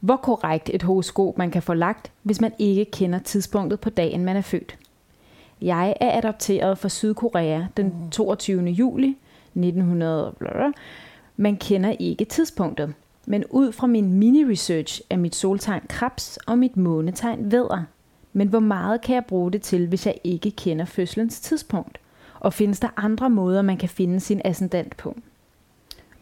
hvor 0.00 0.16
korrekt 0.16 0.70
et 0.72 0.82
horoskop 0.82 1.38
man 1.38 1.50
kan 1.50 1.62
få 1.62 1.74
lagt, 1.74 2.10
hvis 2.22 2.40
man 2.40 2.52
ikke 2.58 2.84
kender 2.84 3.18
tidspunktet 3.18 3.80
på 3.80 3.90
dagen, 3.90 4.24
man 4.24 4.36
er 4.36 4.40
født. 4.40 4.78
Jeg 5.60 5.96
er 6.00 6.18
adopteret 6.18 6.78
fra 6.78 6.88
Sydkorea 6.88 7.64
den 7.76 8.10
22. 8.10 8.60
Mm. 8.60 8.66
juli 8.66 9.16
1900. 9.54 10.72
Man 11.36 11.56
kender 11.56 11.94
ikke 11.98 12.24
tidspunktet, 12.24 12.94
men 13.26 13.44
ud 13.50 13.72
fra 13.72 13.86
min 13.86 14.14
mini-research 14.14 15.00
er 15.10 15.16
mit 15.16 15.34
soltegn 15.34 15.82
krebs 15.88 16.38
og 16.46 16.58
mit 16.58 16.76
månetegn 16.76 17.52
vædder. 17.52 17.82
Men 18.32 18.48
hvor 18.48 18.60
meget 18.60 19.00
kan 19.00 19.14
jeg 19.14 19.24
bruge 19.24 19.52
det 19.52 19.62
til, 19.62 19.86
hvis 19.86 20.06
jeg 20.06 20.14
ikke 20.24 20.50
kender 20.50 20.84
fødselens 20.84 21.40
tidspunkt? 21.40 22.00
Og 22.40 22.52
findes 22.52 22.80
der 22.80 22.88
andre 22.96 23.30
måder, 23.30 23.62
man 23.62 23.76
kan 23.76 23.88
finde 23.88 24.20
sin 24.20 24.40
ascendant 24.44 24.96
på? 24.96 25.16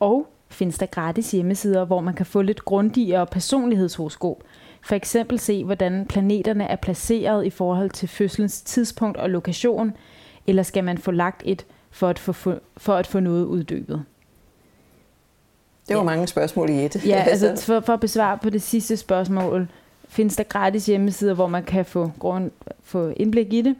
Og 0.00 0.28
findes 0.56 0.78
der 0.78 0.86
gratis 0.86 1.30
hjemmesider, 1.30 1.84
hvor 1.84 2.00
man 2.00 2.14
kan 2.14 2.26
få 2.26 2.42
lidt 2.42 2.64
grundigere 2.64 3.26
personlighedshoroskop. 3.26 4.42
For 4.82 4.94
eksempel 4.94 5.38
se, 5.38 5.64
hvordan 5.64 6.06
planeterne 6.08 6.64
er 6.64 6.76
placeret 6.76 7.46
i 7.46 7.50
forhold 7.50 7.90
til 7.90 8.08
fødselens 8.08 8.62
tidspunkt 8.62 9.16
og 9.16 9.30
lokation, 9.30 9.92
eller 10.46 10.62
skal 10.62 10.84
man 10.84 10.98
få 10.98 11.10
lagt 11.10 11.42
et 11.44 11.66
for 11.90 12.08
at 12.08 12.18
få, 12.18 12.34
for 12.76 12.94
at 12.94 13.06
få 13.06 13.20
noget 13.20 13.44
uddybet? 13.44 14.04
Det 15.88 15.96
var 15.96 16.02
ja. 16.02 16.04
mange 16.04 16.26
spørgsmål 16.26 16.70
i 16.70 16.84
et. 16.84 17.06
Ja, 17.06 17.24
altså 17.30 17.62
for, 17.66 17.80
for 17.80 17.92
at 17.92 18.00
besvare 18.00 18.38
på 18.38 18.50
det 18.50 18.62
sidste 18.62 18.96
spørgsmål, 18.96 19.68
findes 20.08 20.36
der 20.36 20.44
gratis 20.44 20.86
hjemmesider, 20.86 21.34
hvor 21.34 21.46
man 21.46 21.64
kan 21.64 21.84
få, 21.84 22.10
grund, 22.18 22.50
få 22.82 23.12
indblik 23.16 23.52
i 23.52 23.62
det? 23.62 23.76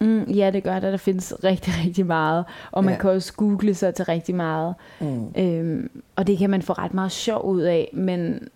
Mm, 0.00 0.22
ja, 0.22 0.50
det 0.50 0.62
gør 0.62 0.80
der. 0.80 0.90
Der 0.90 0.96
findes 0.96 1.34
rigtig, 1.44 1.72
rigtig 1.84 2.06
meget. 2.06 2.44
Og 2.70 2.84
man 2.84 2.94
ja. 2.94 3.00
kan 3.00 3.10
også 3.10 3.32
google 3.32 3.74
sig 3.74 3.94
til 3.94 4.04
rigtig 4.04 4.34
meget. 4.34 4.74
Mm. 5.00 5.32
Øhm, 5.36 5.90
og 6.16 6.26
det 6.26 6.38
kan 6.38 6.50
man 6.50 6.62
få 6.62 6.72
ret 6.72 6.94
meget 6.94 7.12
sjov 7.12 7.44
ud 7.44 7.60
af. 7.60 7.90
Men 7.92 8.48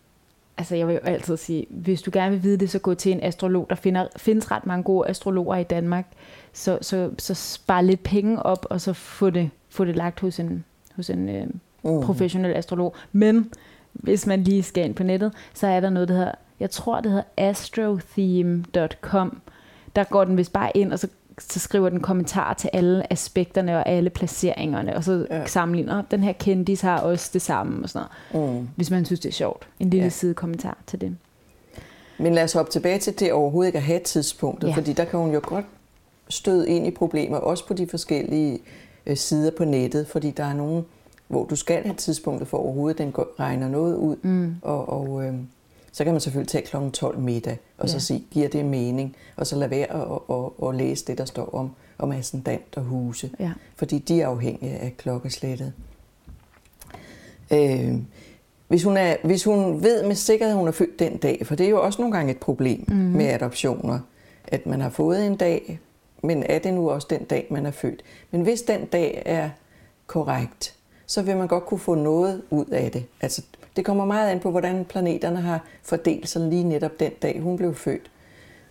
altså, 0.58 0.76
jeg 0.76 0.86
vil 0.86 0.94
jo 0.94 1.00
altid 1.00 1.36
sige, 1.36 1.66
hvis 1.70 2.02
du 2.02 2.10
gerne 2.12 2.30
vil 2.30 2.42
vide 2.42 2.56
det, 2.56 2.70
så 2.70 2.78
gå 2.78 2.94
til 2.94 3.12
en 3.12 3.22
astrolog. 3.22 3.66
Der 3.70 3.76
finder, 3.76 4.06
findes 4.16 4.50
ret 4.50 4.66
mange 4.66 4.82
gode 4.82 5.08
astrologer 5.08 5.56
i 5.56 5.64
Danmark. 5.64 6.06
Så, 6.52 6.78
så, 6.80 7.10
så 7.18 7.34
spar 7.34 7.80
lidt 7.80 8.02
penge 8.02 8.42
op, 8.42 8.66
og 8.70 8.80
så 8.80 8.92
få 8.92 9.30
det, 9.30 9.50
få 9.68 9.84
det 9.84 9.96
lagt 9.96 10.20
hos 10.20 10.40
en, 10.40 10.64
hos 10.96 11.10
en 11.10 11.28
øh, 11.28 11.46
mm. 11.46 11.60
professionel 12.02 12.56
astrolog. 12.56 12.94
Men 13.12 13.50
hvis 13.92 14.26
man 14.26 14.44
lige 14.44 14.62
skal 14.62 14.84
ind 14.84 14.94
på 14.94 15.02
nettet, 15.02 15.32
så 15.54 15.66
er 15.66 15.80
der 15.80 15.90
noget, 15.90 16.08
der 16.08 16.14
hedder, 16.14 16.32
jeg 16.60 16.70
tror 16.70 17.00
det 17.00 17.10
hedder 17.10 17.24
astrotheme.com. 17.36 19.40
Der 19.96 20.04
går 20.04 20.24
den 20.24 20.36
vist 20.36 20.52
bare 20.52 20.76
ind, 20.76 20.92
og 20.92 20.98
så, 20.98 21.08
så 21.40 21.60
skriver 21.60 21.88
den 21.88 22.00
kommentar 22.00 22.54
til 22.54 22.70
alle 22.72 23.12
aspekterne 23.12 23.76
og 23.76 23.88
alle 23.88 24.10
placeringerne, 24.10 24.96
og 24.96 25.04
så 25.04 25.26
ja. 25.30 25.46
sammenligner, 25.46 26.02
den 26.10 26.22
her 26.22 26.32
kendis 26.32 26.80
har 26.80 27.00
også 27.00 27.30
det 27.32 27.42
samme, 27.42 27.82
og 27.82 27.88
sådan 27.88 28.06
noget. 28.32 28.52
Mm. 28.52 28.68
Hvis 28.76 28.90
man 28.90 29.04
synes, 29.04 29.20
det 29.20 29.28
er 29.28 29.32
sjovt. 29.32 29.68
En 29.80 29.90
lille 29.90 30.04
ja. 30.04 30.10
side 30.10 30.34
kommentar 30.34 30.78
til 30.86 31.00
det. 31.00 31.16
Men 32.18 32.34
lad 32.34 32.44
os 32.44 32.52
hoppe 32.52 32.72
tilbage 32.72 32.98
til 32.98 33.20
det 33.20 33.32
overhovedet 33.32 33.68
ikke 33.68 33.78
at 33.78 33.84
have 33.84 34.00
tidspunktet, 34.00 34.68
ja. 34.68 34.74
fordi 34.74 34.92
der 34.92 35.04
kan 35.04 35.20
hun 35.20 35.32
jo 35.32 35.40
godt 35.42 35.64
støde 36.28 36.68
ind 36.68 36.86
i 36.86 36.90
problemer, 36.90 37.36
også 37.36 37.66
på 37.66 37.74
de 37.74 37.86
forskellige 37.86 38.58
øh, 39.06 39.16
sider 39.16 39.50
på 39.50 39.64
nettet, 39.64 40.06
fordi 40.06 40.30
der 40.30 40.44
er 40.44 40.54
nogle 40.54 40.84
hvor 41.28 41.44
du 41.44 41.56
skal 41.56 41.82
have 41.82 41.94
tidspunktet 41.94 42.48
for 42.48 42.58
overhovedet, 42.58 42.98
den 42.98 43.12
går, 43.12 43.40
regner 43.40 43.68
noget 43.68 43.96
ud, 43.96 44.16
mm. 44.22 44.56
og, 44.62 44.88
og 44.88 45.24
øh, 45.24 45.34
så 45.94 46.04
kan 46.04 46.12
man 46.12 46.20
selvfølgelig 46.20 46.48
tage 46.48 46.66
kl. 46.66 46.90
12 46.92 47.18
middag, 47.18 47.58
og 47.78 47.86
ja. 47.86 47.92
så 47.92 48.00
sige, 48.00 48.26
giver 48.30 48.48
det 48.48 48.64
mening, 48.64 49.16
og 49.36 49.46
så 49.46 49.56
lade 49.56 49.70
være 49.70 49.90
at, 49.90 50.18
at, 50.30 50.68
at 50.68 50.74
læse 50.74 51.06
det, 51.06 51.18
der 51.18 51.24
står 51.24 51.54
om, 51.54 51.70
om 51.98 52.12
ascendant 52.12 52.76
og 52.76 52.82
huse, 52.82 53.30
ja. 53.40 53.52
fordi 53.76 53.98
de 53.98 54.20
er 54.20 54.28
afhængige 54.28 54.72
af 54.72 54.94
klokkeslættet. 54.96 55.72
Øh, 57.52 57.94
hvis 58.68 58.82
hun, 58.82 58.96
er, 58.96 59.16
hvis 59.24 59.44
hun 59.44 59.82
ved 59.82 60.06
med 60.06 60.14
sikkerhed, 60.14 60.52
at 60.52 60.58
hun 60.58 60.68
er 60.68 60.72
født 60.72 60.98
den 60.98 61.16
dag, 61.16 61.46
for 61.46 61.54
det 61.54 61.66
er 61.66 61.70
jo 61.70 61.82
også 61.82 62.02
nogle 62.02 62.16
gange 62.16 62.32
et 62.32 62.38
problem 62.38 62.84
mm. 62.88 62.94
med 62.94 63.26
adoptioner, 63.26 63.98
at 64.48 64.66
man 64.66 64.80
har 64.80 64.90
fået 64.90 65.26
en 65.26 65.36
dag, 65.36 65.80
men 66.22 66.42
er 66.42 66.58
det 66.58 66.74
nu 66.74 66.90
også 66.90 67.06
den 67.10 67.24
dag, 67.24 67.46
man 67.50 67.66
er 67.66 67.70
født? 67.70 68.02
Men 68.30 68.42
hvis 68.42 68.62
den 68.62 68.86
dag 68.86 69.22
er 69.26 69.50
korrekt, 70.06 70.74
så 71.06 71.22
vil 71.22 71.36
man 71.36 71.48
godt 71.48 71.66
kunne 71.66 71.80
få 71.80 71.94
noget 71.94 72.42
ud 72.50 72.66
af 72.66 72.90
det. 72.90 73.04
Altså, 73.20 73.42
det 73.76 73.84
kommer 73.84 74.04
meget 74.04 74.30
an 74.30 74.40
på, 74.40 74.50
hvordan 74.50 74.84
planeterne 74.84 75.40
har 75.40 75.64
fordelt 75.82 76.28
sig 76.28 76.42
lige 76.48 76.64
netop 76.64 77.00
den 77.00 77.12
dag, 77.22 77.40
hun 77.40 77.56
blev 77.56 77.74
født. 77.74 78.10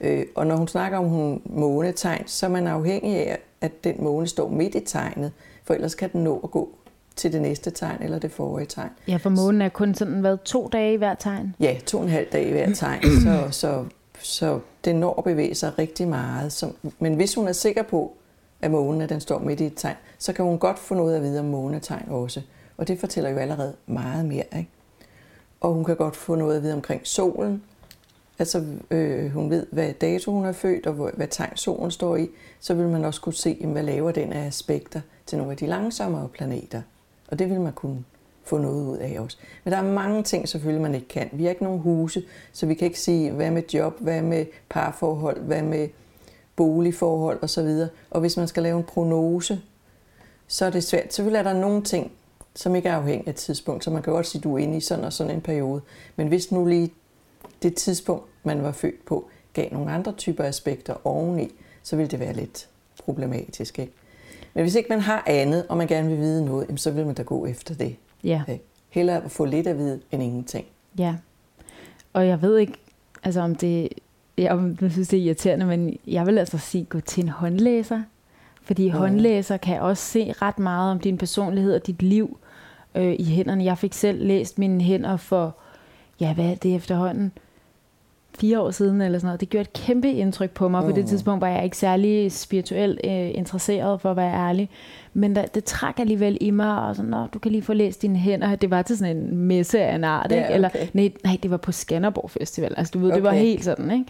Øh, 0.02 0.26
og 0.36 0.48
når 0.48 0.56
hun 0.56 0.68
snakker 0.68 0.98
om 0.98 1.06
hun 1.06 1.42
månetegn, 1.46 2.24
så 2.28 2.46
er 2.46 2.50
man 2.50 2.68
afhængig 2.68 3.18
af, 3.18 3.40
at 3.62 3.84
den 3.84 3.96
måne 4.04 4.28
står 4.28 4.50
midt 4.50 4.76
i 4.76 4.80
tegnet, 4.80 5.32
for 5.64 5.74
ellers 5.74 5.96
kan 5.96 6.10
den 6.14 6.24
nå 6.24 6.40
at 6.44 6.52
gå 6.52 6.70
til 7.16 7.34
det 7.34 7.42
næste 7.42 7.72
tegn 7.72 8.04
eller 8.04 8.20
det 8.20 8.32
forrige 8.32 8.66
tegn. 8.66 8.90
Ja, 9.08 9.18
for 9.18 9.30
månen 9.30 9.62
er 9.62 9.70
kun 9.70 9.96
sådan, 9.96 10.20
hvad, 10.20 10.38
to 10.46 10.68
dage 10.68 10.94
i 10.94 10.98
hver 10.98 11.14
tegn? 11.14 11.56
Ja, 11.60 11.78
to 11.86 11.98
og 11.98 12.04
en 12.04 12.10
halv 12.10 12.28
dag 12.32 12.48
i 12.48 12.52
hver 12.52 12.74
tegn, 12.74 13.02
så, 13.26 13.48
så, 13.52 13.86
så 14.20 14.60
det 14.86 14.96
når 14.96 15.14
at 15.18 15.24
bevæge 15.24 15.56
sig 15.56 15.80
rigtig 15.80 16.08
meget. 16.08 16.52
Så, 16.52 16.72
men 17.00 17.14
hvis 17.14 17.36
hun 17.36 17.48
er 17.48 17.52
sikker 17.52 17.84
på, 17.84 18.14
at 18.62 18.72
månen 18.72 19.02
at 19.02 19.10
den 19.10 19.20
står 19.20 19.40
midt 19.40 19.60
i 19.60 19.66
et 19.66 19.74
tegn, 19.76 19.96
så 20.18 20.34
kan 20.34 20.46
hun 20.46 20.60
godt 20.60 20.80
få 20.80 20.96
noget 20.96 21.16
at 21.16 21.22
vide 21.22 21.40
om 21.40 21.46
månetegn 21.46 22.10
også. 22.10 22.42
Og 22.78 22.88
det 22.88 23.00
fortæller 23.00 23.30
jo 23.30 23.38
allerede 23.38 23.74
meget 23.88 24.26
mere. 24.26 24.44
Ikke? 24.58 24.70
Og 25.64 25.74
hun 25.74 25.86
kan 25.86 25.96
godt 25.96 26.16
få 26.16 26.36
noget 26.36 26.58
at 26.58 26.64
vide 26.64 26.74
omkring 26.74 27.08
solen, 27.08 27.64
Altså, 28.40 28.64
øh, 28.92 29.32
hun 29.32 29.50
ved, 29.50 29.66
hvad 29.72 29.94
dato 29.94 30.32
hun 30.32 30.46
er 30.46 30.52
født, 30.52 30.88
og 30.88 30.94
hvad 30.94 31.28
tegn 31.28 31.58
solen 31.58 31.92
står 31.92 32.16
i, 32.16 32.30
så 32.60 32.74
vil 32.74 32.88
man 32.88 33.06
også 33.06 33.22
kunne 33.22 33.34
se, 33.34 33.58
jamen, 33.62 33.74
hvad 33.74 33.84
laver 33.84 34.12
den 34.12 34.34
af 34.34 34.48
aspekter 34.48 35.02
til 35.26 35.38
nogle 35.38 35.52
af 35.52 35.58
de 35.58 35.66
langsommere 35.66 36.28
planeter. 36.28 36.82
Og 37.28 37.40
det 37.40 37.50
vil 37.50 37.62
man 37.62 37.74
kunne 37.74 38.04
få 38.44 38.58
noget 38.58 38.86
ud 38.86 38.98
af 38.98 39.20
også. 39.20 39.38
Men 39.64 39.72
der 39.72 39.78
er 39.78 39.84
mange 39.84 40.24
ting 40.24 40.50
selvfølgelig, 40.50 40.82
man 40.82 40.96
ikke 40.96 41.08
kan. 41.08 41.30
Vi 41.34 41.44
har 41.44 41.50
ikke 41.50 41.64
nogen 41.64 41.80
huse, 41.80 42.24
så 42.54 42.66
vi 42.66 42.74
kan 42.74 42.86
ikke 42.86 43.00
sige, 43.00 43.32
hvad 43.32 43.52
med 43.52 43.64
job, 43.74 44.00
hvad 44.00 44.22
med 44.22 44.46
parforhold, 44.70 45.42
hvad 45.42 45.62
med 45.62 45.90
boligforhold 46.56 47.44
osv. 47.44 47.70
Og 48.12 48.20
hvis 48.20 48.38
man 48.38 48.48
skal 48.48 48.64
lave 48.64 48.78
en 48.78 48.84
prognose, 48.84 49.62
så 50.48 50.66
er 50.66 50.70
det 50.70 50.84
svært. 50.84 51.14
Selvfølgelig 51.14 51.40
er 51.40 51.44
der 51.54 51.60
nogle 51.60 51.84
ting, 51.84 52.12
som 52.56 52.76
ikke 52.76 52.90
er 52.90 52.96
afhængige 52.96 53.30
af 53.30 53.36
tidspunkt, 53.36 53.84
så 53.84 53.92
man 53.92 54.02
kan 54.02 54.14
godt 54.14 54.28
sige, 54.28 54.40
at 54.40 54.44
du 54.44 54.56
er 54.56 54.58
inde 54.58 54.78
i 54.78 54.82
sådan 54.82 55.06
og 55.06 55.14
sådan 55.14 55.36
en 55.36 55.42
periode. 55.42 55.82
Men 56.16 56.28
hvis 56.28 56.52
nu 56.52 56.66
lige 56.66 56.92
det 57.64 57.76
tidspunkt, 57.76 58.26
man 58.44 58.64
var 58.64 58.72
født 58.72 59.06
på, 59.06 59.28
gav 59.54 59.68
nogle 59.72 59.92
andre 59.92 60.14
typer 60.14 60.44
aspekter 60.44 61.08
oveni, 61.08 61.52
så 61.84 61.96
ville 61.96 62.12
det 62.12 62.20
være 62.20 62.34
lidt 62.34 62.70
problematisk. 63.04 63.80
Ikke? 63.80 63.94
Men 64.54 64.64
hvis 64.64 64.76
ikke 64.76 64.90
man 64.90 65.00
har 65.00 65.24
andet, 65.28 65.68
og 65.70 65.78
man 65.78 65.88
gerne 65.88 66.10
vil 66.10 66.18
vide 66.18 66.46
noget, 66.46 66.80
så 66.80 66.92
vil 66.92 67.06
man 67.06 67.16
da 67.16 67.24
gå 67.24 67.46
efter 67.46 67.76
det. 67.76 67.96
Ja. 68.24 68.44
Hellere 68.90 69.30
få 69.30 69.46
lidt 69.46 69.68
at 69.68 69.78
vide, 69.78 70.00
end 70.12 70.24
ingenting. 70.24 70.66
Ja. 70.98 71.16
Og 72.14 72.28
jeg 72.28 72.42
ved 72.42 72.58
ikke, 72.58 72.74
altså 73.24 73.42
om 73.42 73.56
det, 73.56 73.90
jeg 74.38 74.76
synes, 74.90 75.08
det 75.08 75.20
er 75.20 75.24
irriterende, 75.24 75.66
men 75.66 76.00
jeg 76.08 76.26
vil 76.26 76.38
altså 76.38 76.58
sige, 76.58 76.86
gå 76.86 77.00
til 77.00 77.24
en 77.24 77.30
håndlæser. 77.30 78.02
Fordi 78.64 78.92
mm. 78.92 78.98
håndlæser 78.98 79.58
kan 79.58 79.82
også 79.82 80.04
se 80.04 80.34
ret 80.42 80.60
meget 80.60 80.92
om 80.92 81.00
din 81.00 81.18
personlighed 81.18 81.76
og 81.76 81.88
dit 81.88 82.02
liv 82.02 82.38
øh, 82.96 83.16
i 83.20 83.24
hænderne. 83.24 83.64
Jeg 83.64 83.78
fik 83.78 83.94
selv 83.94 84.26
læst 84.26 84.60
mine 84.60 84.82
hænder 84.82 85.18
for, 85.18 85.56
ja, 86.20 86.34
hvad 86.34 86.46
er 86.46 86.56
det 86.56 86.76
efterhånden? 86.76 87.32
fire 88.40 88.60
år 88.60 88.72
siden 88.72 89.02
eller 89.02 89.20
sådan 89.20 89.28
noget. 89.28 89.42
Det 89.42 89.50
gjorde 89.50 89.62
et 89.62 89.74
kæmpe 89.74 90.12
indtryk 90.12 90.52
på 90.52 90.68
mig. 90.68 90.84
Mm. 90.84 90.90
På 90.90 90.96
det 90.96 91.06
tidspunkt 91.06 91.42
var 91.42 91.48
jeg 91.48 91.64
ikke 91.64 91.78
særlig 91.78 92.32
spirituelt 92.32 93.00
øh, 93.04 93.30
interesseret, 93.34 94.02
for 94.02 94.12
at 94.12 94.18
være 94.18 94.34
ærlig. 94.34 94.70
Men 95.14 95.36
der, 95.36 95.46
det 95.46 95.64
trak 95.64 96.00
alligevel 96.00 96.38
i 96.42 96.52
mig, 96.52 96.88
og 96.88 96.96
sådan, 96.96 97.12
Nå, 97.12 97.28
du 97.34 97.40
kan 97.40 97.52
lige 97.52 97.62
få 97.62 97.74
læst 97.74 98.02
dine 98.02 98.20
hænder. 98.20 98.56
Det 98.56 98.70
var 98.70 98.82
til 98.82 98.98
sådan 98.98 99.18
en 99.18 99.38
messe 99.38 99.82
af 99.82 99.96
en 99.96 100.04
art, 100.04 100.32
ikke? 100.32 100.48
Eller, 100.50 100.70
nej, 100.94 101.12
nej, 101.24 101.38
det 101.44 101.52
var 101.52 101.58
på 101.58 101.72
Skanderborg 101.72 102.32
Festival. 102.32 102.74
Altså, 102.78 102.92
du 102.94 103.00
ved, 103.00 103.08
okay. 103.08 103.16
det 103.16 103.24
var 103.24 103.32
helt 103.32 103.64
sådan, 103.64 103.92
ikke? 103.92 104.06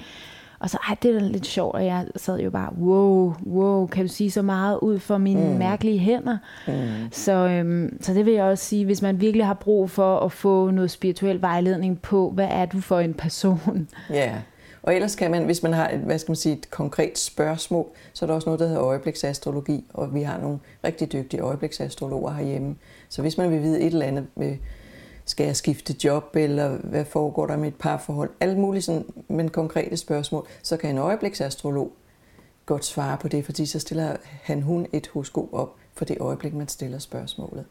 Og 0.63 0.69
så, 0.69 0.77
ej, 0.89 0.95
det 1.03 1.15
er 1.15 1.19
lidt 1.19 1.45
sjovt, 1.45 1.75
og 1.75 1.85
jeg 1.85 2.05
sad 2.15 2.39
jo 2.39 2.49
bare, 2.49 2.73
wow, 2.79 3.33
wow, 3.47 3.87
kan 3.87 4.05
du 4.05 4.07
sige 4.07 4.31
så 4.31 4.41
meget 4.41 4.79
ud 4.81 4.99
for 4.99 5.17
mine 5.17 5.49
mm. 5.49 5.57
mærkelige 5.57 5.99
hænder? 5.99 6.37
Mm. 6.67 7.11
Så, 7.11 7.31
øhm, 7.31 7.97
så 8.01 8.13
det 8.13 8.25
vil 8.25 8.33
jeg 8.33 8.43
også 8.43 8.65
sige, 8.65 8.85
hvis 8.85 9.01
man 9.01 9.21
virkelig 9.21 9.45
har 9.45 9.53
brug 9.53 9.89
for 9.89 10.19
at 10.19 10.31
få 10.31 10.71
noget 10.71 10.91
spirituel 10.91 11.41
vejledning 11.41 12.01
på, 12.01 12.29
hvad 12.29 12.47
er 12.51 12.65
du 12.65 12.79
for 12.79 12.99
en 12.99 13.13
person? 13.13 13.87
Ja, 14.09 14.35
og 14.83 14.95
ellers 14.95 15.15
kan 15.15 15.31
man, 15.31 15.45
hvis 15.45 15.63
man 15.63 15.73
har 15.73 15.89
et, 15.89 15.99
hvad 15.99 16.19
skal 16.19 16.31
man 16.31 16.35
sige, 16.35 16.57
et 16.57 16.69
konkret 16.69 17.17
spørgsmål, 17.17 17.85
så 18.13 18.25
er 18.25 18.27
der 18.27 18.33
også 18.33 18.45
noget, 18.49 18.59
der 18.59 18.67
hedder 18.67 18.83
øjebliksastrologi, 18.83 19.85
og 19.93 20.13
vi 20.13 20.21
har 20.21 20.37
nogle 20.37 20.59
rigtig 20.83 21.11
dygtige 21.11 21.41
øjebliksastrologer 21.41 22.33
herhjemme. 22.33 22.75
Så 23.09 23.21
hvis 23.21 23.37
man 23.37 23.51
vil 23.51 23.61
vide 23.61 23.81
et 23.81 23.93
eller 23.93 24.05
andet 24.05 24.27
med 24.35 24.55
skal 25.25 25.45
jeg 25.45 25.55
skifte 25.55 25.95
job, 26.03 26.35
eller 26.35 26.77
hvad 26.77 27.05
foregår 27.05 27.47
der 27.47 27.57
med 27.57 27.67
et 27.67 27.75
parforhold? 27.75 28.29
Alt 28.39 28.57
muligt 28.57 28.85
sådan, 28.85 29.05
men 29.27 29.49
konkrete 29.49 29.97
spørgsmål. 29.97 30.47
Så 30.63 30.77
kan 30.77 30.89
en 30.89 30.97
øjebliksastrolog 30.97 31.91
godt 32.65 32.85
svare 32.85 33.17
på 33.17 33.27
det, 33.27 33.45
fordi 33.45 33.65
så 33.65 33.79
stiller 33.79 34.15
han 34.43 34.61
hun 34.61 34.87
et 34.93 35.07
horoskop 35.07 35.53
op 35.53 35.75
for 35.93 36.05
det 36.05 36.17
øjeblik, 36.19 36.53
man 36.53 36.67
stiller 36.67 36.99
spørgsmålet. 36.99 37.65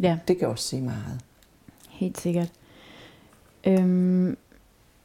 Ja. 0.00 0.18
Det 0.28 0.38
kan 0.38 0.48
også 0.48 0.68
sige 0.68 0.82
meget. 0.82 1.20
Helt 1.90 2.20
sikkert. 2.20 2.48
Øhm, 3.64 4.36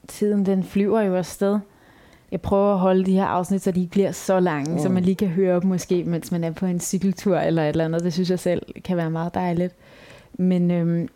tiden 0.07 0.45
den 0.45 0.63
flyver 0.63 1.01
jo 1.01 1.15
afsted. 1.15 1.59
Jeg 2.31 2.41
prøver 2.41 2.73
at 2.73 2.79
holde 2.79 3.05
de 3.05 3.13
her 3.13 3.25
afsnit, 3.25 3.61
så 3.61 3.71
de 3.71 3.79
ikke 3.79 3.91
bliver 3.91 4.11
så 4.11 4.39
lange, 4.39 4.71
mm. 4.71 4.79
så 4.79 4.89
man 4.89 5.03
lige 5.03 5.15
kan 5.15 5.27
høre 5.27 5.59
dem 5.59 5.69
måske, 5.69 6.03
mens 6.03 6.31
man 6.31 6.43
er 6.43 6.51
på 6.51 6.65
en 6.65 6.79
cykeltur 6.79 7.38
eller 7.38 7.63
et 7.63 7.69
eller 7.69 7.85
andet. 7.85 8.03
Det 8.03 8.13
synes 8.13 8.29
jeg 8.29 8.39
selv 8.39 8.81
kan 8.83 8.97
være 8.97 9.11
meget 9.11 9.33
dejligt. 9.33 9.75
Men 10.33 10.71
øhm, 10.71 11.09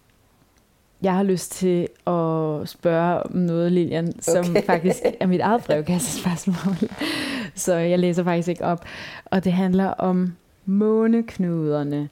jeg 1.04 1.14
har 1.14 1.24
lyst 1.24 1.52
til 1.52 1.82
at 2.08 2.70
spørge 2.70 3.24
om 3.24 3.36
noget, 3.36 3.72
Lilian, 3.72 4.22
som 4.22 4.46
okay. 4.50 4.64
faktisk 4.64 5.00
er 5.20 5.28
mit 5.28 5.42
eget 5.42 5.64
brevkassespørgsmål. 5.64 6.90
Så 7.56 7.76
jeg 7.76 8.00
læser 8.00 8.24
faktisk 8.24 8.48
ikke 8.48 8.66
op. 8.66 8.86
Og 9.26 9.44
det 9.44 9.54
handler 9.54 9.88
om 9.88 10.34
måneknuderne. 10.66 12.10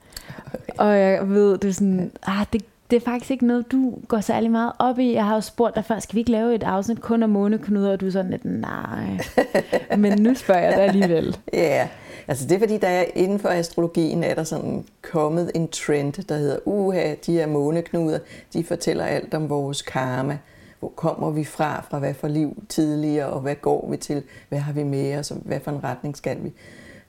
Og 0.77 0.99
jeg 0.99 1.29
ved, 1.29 1.57
det 1.57 1.69
er 1.69 1.73
sådan, 1.73 2.11
ah, 2.23 2.45
det, 2.53 2.61
det 2.91 2.97
er 2.97 3.01
faktisk 3.11 3.31
ikke 3.31 3.47
noget, 3.47 3.71
du 3.71 3.97
går 4.07 4.19
særlig 4.19 4.51
meget 4.51 4.71
op 4.79 4.99
i. 4.99 5.13
Jeg 5.13 5.25
har 5.25 5.35
jo 5.35 5.41
spurgt 5.41 5.75
dig 5.75 5.85
før, 5.85 5.99
skal 5.99 6.15
vi 6.15 6.19
ikke 6.19 6.31
lave 6.31 6.55
et 6.55 6.63
afsnit 6.63 7.01
kun 7.01 7.23
om 7.23 7.29
måneknuder? 7.29 7.91
Og 7.91 8.01
du 8.01 8.05
er 8.05 8.11
sådan 8.11 8.31
lidt, 8.31 8.45
nej. 8.45 9.17
Men 9.97 10.21
nu 10.21 10.35
spørger 10.35 10.61
jeg 10.61 10.73
dig 10.75 10.83
alligevel. 10.83 11.37
Ja, 11.53 11.59
yeah. 11.59 11.87
Altså 12.27 12.47
det 12.47 12.55
er 12.55 12.59
fordi, 12.59 12.77
der 12.77 12.87
er 12.87 13.05
inden 13.15 13.39
for 13.39 13.49
astrologien 13.49 14.23
er 14.23 14.35
der 14.35 14.43
sådan 14.43 14.85
kommet 15.01 15.51
en 15.55 15.67
trend, 15.67 16.13
der 16.13 16.37
hedder, 16.37 16.57
uha, 16.65 17.13
de 17.25 17.31
her 17.33 17.47
måneknuder, 17.47 18.19
de 18.53 18.63
fortæller 18.63 19.05
alt 19.05 19.33
om 19.33 19.49
vores 19.49 19.81
karma. 19.81 20.37
Hvor 20.79 20.89
kommer 20.95 21.29
vi 21.29 21.43
fra, 21.43 21.85
fra 21.89 21.99
hvad 21.99 22.13
for 22.13 22.27
liv 22.27 22.63
tidligere, 22.69 23.27
og 23.27 23.41
hvad 23.41 23.55
går 23.55 23.87
vi 23.91 23.97
til, 23.97 24.23
hvad 24.49 24.59
har 24.59 24.73
vi 24.73 24.83
med 24.83 25.17
os, 25.17 25.31
og 25.31 25.37
hvad 25.45 25.59
for 25.59 25.71
en 25.71 25.83
retning 25.83 26.17
skal 26.17 26.37
vi. 26.43 26.51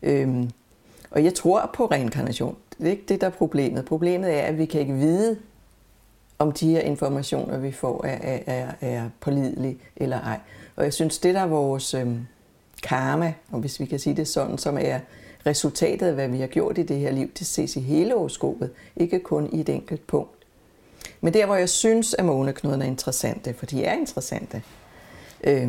Øhm, 0.03 0.51
og 1.11 1.25
jeg 1.25 1.35
tror 1.35 1.71
på 1.75 1.87
reinkarnation. 1.87 2.57
Det 2.79 2.87
er 2.87 2.91
ikke 2.91 3.05
det, 3.09 3.21
der 3.21 3.27
er 3.27 3.31
problemet. 3.31 3.85
Problemet 3.85 4.35
er, 4.35 4.43
at 4.43 4.59
vi 4.59 4.65
kan 4.65 4.81
ikke 4.81 4.95
vide, 4.95 5.37
om 6.43 6.53
de 6.53 6.71
her 6.71 6.81
informationer, 6.81 7.59
vi 7.59 7.73
får, 7.73 8.05
er, 8.05 8.39
er, 8.47 8.73
er 8.81 9.09
pålidelige 9.21 9.79
eller 9.97 10.21
ej. 10.21 10.39
Og 10.77 10.85
jeg 10.85 10.93
synes, 10.93 11.19
det 11.19 11.35
der 11.35 11.41
er 11.41 11.47
vores... 11.47 11.95
øh, 11.95 12.07
karma, 12.83 13.35
og 13.51 13.61
hvis 13.61 13.81
vi 13.81 13.87
kan 13.87 13.99
sige 13.99 14.17
det 14.17 14.29
sådan, 14.29 14.59
som 14.59 14.79
er 14.81 14.99
resultatet 15.47 16.07
af, 16.07 16.15
hvad 16.15 16.29
vi 16.29 16.41
har 16.41 16.47
gjort 16.47 16.79
i 16.79 16.83
det 16.83 16.99
her 16.99 17.11
liv, 17.11 17.31
det 17.39 17.47
ses 17.47 17.77
i 17.77 17.81
hele 17.81 18.15
horoskopet, 18.15 18.71
ikke 18.97 19.21
kun 19.21 19.49
i 19.53 19.61
et 19.61 19.69
enkelt 19.69 20.07
punkt. 20.07 20.47
Men 21.21 21.35
der, 21.35 21.47
hvor 21.47 21.55
jeg 21.55 21.69
synes, 21.69 22.15
at 22.15 22.25
måneknuderne 22.25 22.85
er 22.85 22.89
interessante, 22.89 23.55
for 23.55 23.67
de 23.67 23.85
er 23.85 23.93
interessante, 23.93 24.63
Øh, 25.45 25.69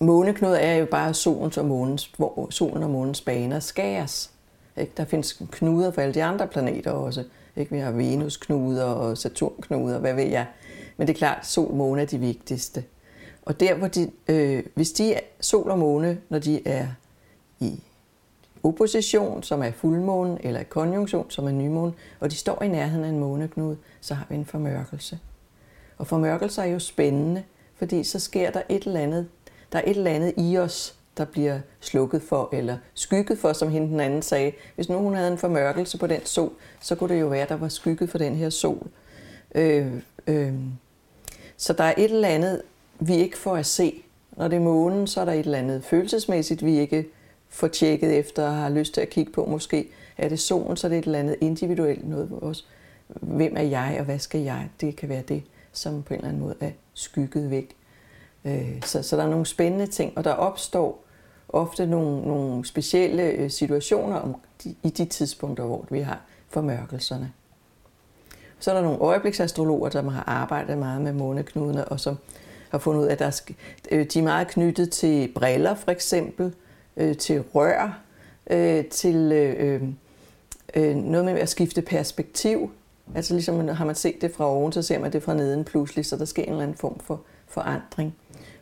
måneknuder 0.00 0.56
er 0.56 0.74
jo 0.74 0.86
bare 0.86 1.14
solens 1.14 1.58
og 1.58 1.64
månens, 1.64 2.12
hvor 2.16 2.50
solen 2.50 2.82
og 2.82 2.90
månens 2.90 3.20
baner 3.20 3.60
skæres. 3.60 4.30
Ikke? 4.76 4.92
Der 4.96 5.04
findes 5.04 5.42
knuder 5.50 5.90
for 5.90 6.00
alle 6.00 6.14
de 6.14 6.24
andre 6.24 6.46
planeter 6.46 6.90
også. 6.90 7.24
Ikke? 7.56 7.72
Vi 7.72 7.78
har 7.78 7.90
Venus-knuder 7.90 8.84
og 8.84 9.18
Saturn-knuder, 9.18 9.98
hvad 9.98 10.14
ved 10.14 10.26
jeg. 10.26 10.46
Men 10.96 11.06
det 11.06 11.14
er 11.14 11.18
klart, 11.18 11.38
at 11.38 11.46
sol 11.46 11.70
og 11.70 11.76
måne 11.76 12.02
er 12.02 12.06
de 12.06 12.18
vigtigste. 12.18 12.84
Og 13.42 13.60
der, 13.60 13.74
hvor 13.74 13.88
de, 13.88 14.10
øh, 14.28 14.64
hvis 14.74 14.92
de 14.92 15.14
er 15.14 15.20
sol 15.40 15.70
og 15.70 15.78
måne, 15.78 16.20
når 16.28 16.38
de 16.38 16.68
er 16.68 16.86
i 17.60 17.80
opposition, 18.62 19.42
som 19.42 19.62
er 19.62 19.70
fuldmåne, 19.70 20.44
eller 20.44 20.60
i 20.60 20.64
konjunktion, 20.64 21.30
som 21.30 21.46
er 21.46 21.50
nymåne, 21.50 21.92
og 22.20 22.30
de 22.30 22.36
står 22.36 22.62
i 22.62 22.68
nærheden 22.68 23.04
af 23.04 23.08
en 23.08 23.18
måneknude, 23.18 23.76
så 24.00 24.14
har 24.14 24.26
vi 24.28 24.34
en 24.34 24.44
formørkelse. 24.44 25.18
Og 25.98 26.06
formørkelser 26.06 26.62
er 26.62 26.66
jo 26.66 26.78
spændende, 26.78 27.42
fordi 27.76 28.04
så 28.04 28.18
sker 28.18 28.50
der 28.50 28.62
et 28.68 28.84
eller 28.84 29.00
andet, 29.00 29.28
der 29.72 29.78
er 29.78 29.82
et 29.86 29.96
eller 29.96 30.10
andet 30.10 30.34
i 30.36 30.58
os, 30.58 30.99
der 31.20 31.26
bliver 31.26 31.60
slukket 31.80 32.22
for, 32.22 32.48
eller 32.52 32.76
skygget 32.94 33.38
for, 33.38 33.52
som 33.52 33.68
hende 33.68 33.88
den 33.88 34.00
anden 34.00 34.22
sagde. 34.22 34.52
Hvis 34.74 34.88
nu 34.88 34.98
hun 34.98 35.14
havde 35.14 35.32
en 35.32 35.38
formørkelse 35.38 35.98
på 35.98 36.06
den 36.06 36.26
sol, 36.26 36.52
så 36.80 36.94
kunne 36.94 37.14
det 37.14 37.20
jo 37.20 37.26
være, 37.26 37.42
at 37.42 37.48
der 37.48 37.56
var 37.56 37.68
skygget 37.68 38.10
for 38.10 38.18
den 38.18 38.34
her 38.34 38.50
sol. 38.50 38.86
Øh, 39.54 39.86
øh. 40.26 40.52
Så 41.56 41.72
der 41.72 41.84
er 41.84 41.94
et 41.98 42.10
eller 42.10 42.28
andet 42.28 42.62
vi 43.00 43.14
ikke 43.14 43.38
får 43.38 43.56
at 43.56 43.66
se. 43.66 44.02
Når 44.36 44.48
det 44.48 44.56
er 44.56 44.60
månen, 44.60 45.06
så 45.06 45.20
er 45.20 45.24
der 45.24 45.32
et 45.32 45.38
eller 45.38 45.58
andet 45.58 45.84
følelsesmæssigt, 45.84 46.64
vi 46.64 46.78
ikke 46.78 47.06
får 47.48 47.68
tjekket 47.68 48.18
efter 48.18 48.46
og 48.46 48.54
har 48.54 48.68
lyst 48.68 48.94
til 48.94 49.00
at 49.00 49.10
kigge 49.10 49.32
på 49.32 49.44
måske. 49.44 49.88
Er 50.18 50.28
det 50.28 50.40
solen, 50.40 50.76
så 50.76 50.86
er 50.86 50.88
det 50.88 50.98
et 50.98 51.04
eller 51.04 51.18
andet 51.18 51.36
individuelt 51.40 52.08
noget 52.08 52.28
for 52.28 52.46
os. 52.46 52.66
Hvem 53.08 53.56
er 53.56 53.62
jeg, 53.62 53.96
og 53.98 54.04
hvad 54.04 54.18
skal 54.18 54.40
jeg? 54.40 54.68
Det 54.80 54.96
kan 54.96 55.08
være 55.08 55.22
det, 55.22 55.42
som 55.72 56.02
på 56.02 56.14
en 56.14 56.18
eller 56.18 56.28
anden 56.28 56.42
måde 56.42 56.54
er 56.60 56.70
skygget 56.94 57.50
væk. 57.50 57.76
Øh, 58.44 58.82
så, 58.84 59.02
så 59.02 59.16
der 59.16 59.22
er 59.22 59.30
nogle 59.30 59.46
spændende 59.46 59.86
ting, 59.86 60.12
og 60.16 60.24
der 60.24 60.32
opstår 60.32 61.04
ofte 61.52 61.86
nogle, 61.86 62.22
nogle 62.22 62.64
specielle 62.66 63.22
øh, 63.22 63.50
situationer 63.50 64.16
om 64.16 64.36
de, 64.64 64.74
i 64.82 64.90
de 64.90 65.04
tidspunkter, 65.04 65.64
hvor 65.64 65.84
vi 65.90 66.00
har 66.00 66.20
formørkelserne. 66.48 67.32
Så 68.58 68.70
er 68.70 68.74
der 68.74 68.82
nogle 68.82 68.98
øjebliksastrologer, 68.98 69.88
der 69.88 70.10
har 70.10 70.24
arbejdet 70.26 70.78
meget 70.78 71.02
med 71.02 71.12
måneknudene, 71.12 71.84
og 71.84 72.00
som 72.00 72.18
har 72.70 72.78
fundet 72.78 73.00
ud 73.00 73.06
af, 73.06 73.12
at 73.12 73.18
der 73.18 73.26
er, 73.26 73.40
øh, 73.90 74.06
de 74.06 74.18
er 74.18 74.22
meget 74.22 74.48
knyttet 74.48 74.90
til 74.90 75.32
briller 75.34 75.74
for 75.74 75.90
eksempel, 75.90 76.54
øh, 76.96 77.16
til 77.16 77.40
rør, 77.40 78.00
øh, 78.50 78.84
til 78.84 79.32
øh, 79.32 79.54
øh, 79.58 79.82
øh 80.74 80.96
noget 80.96 81.24
med 81.24 81.32
at 81.38 81.48
skifte 81.48 81.82
perspektiv. 81.82 82.70
Altså 83.14 83.34
ligesom 83.34 83.68
har 83.68 83.84
man 83.84 83.94
set 83.94 84.20
det 84.20 84.34
fra 84.34 84.44
oven, 84.44 84.72
så 84.72 84.82
ser 84.82 84.98
man 84.98 85.12
det 85.12 85.22
fra 85.22 85.34
neden 85.34 85.64
pludselig, 85.64 86.06
så 86.06 86.16
der 86.16 86.24
sker 86.24 86.42
en 86.42 86.48
eller 86.48 86.62
anden 86.62 86.76
form 86.76 87.00
for 87.00 87.20
forandring. 87.48 88.14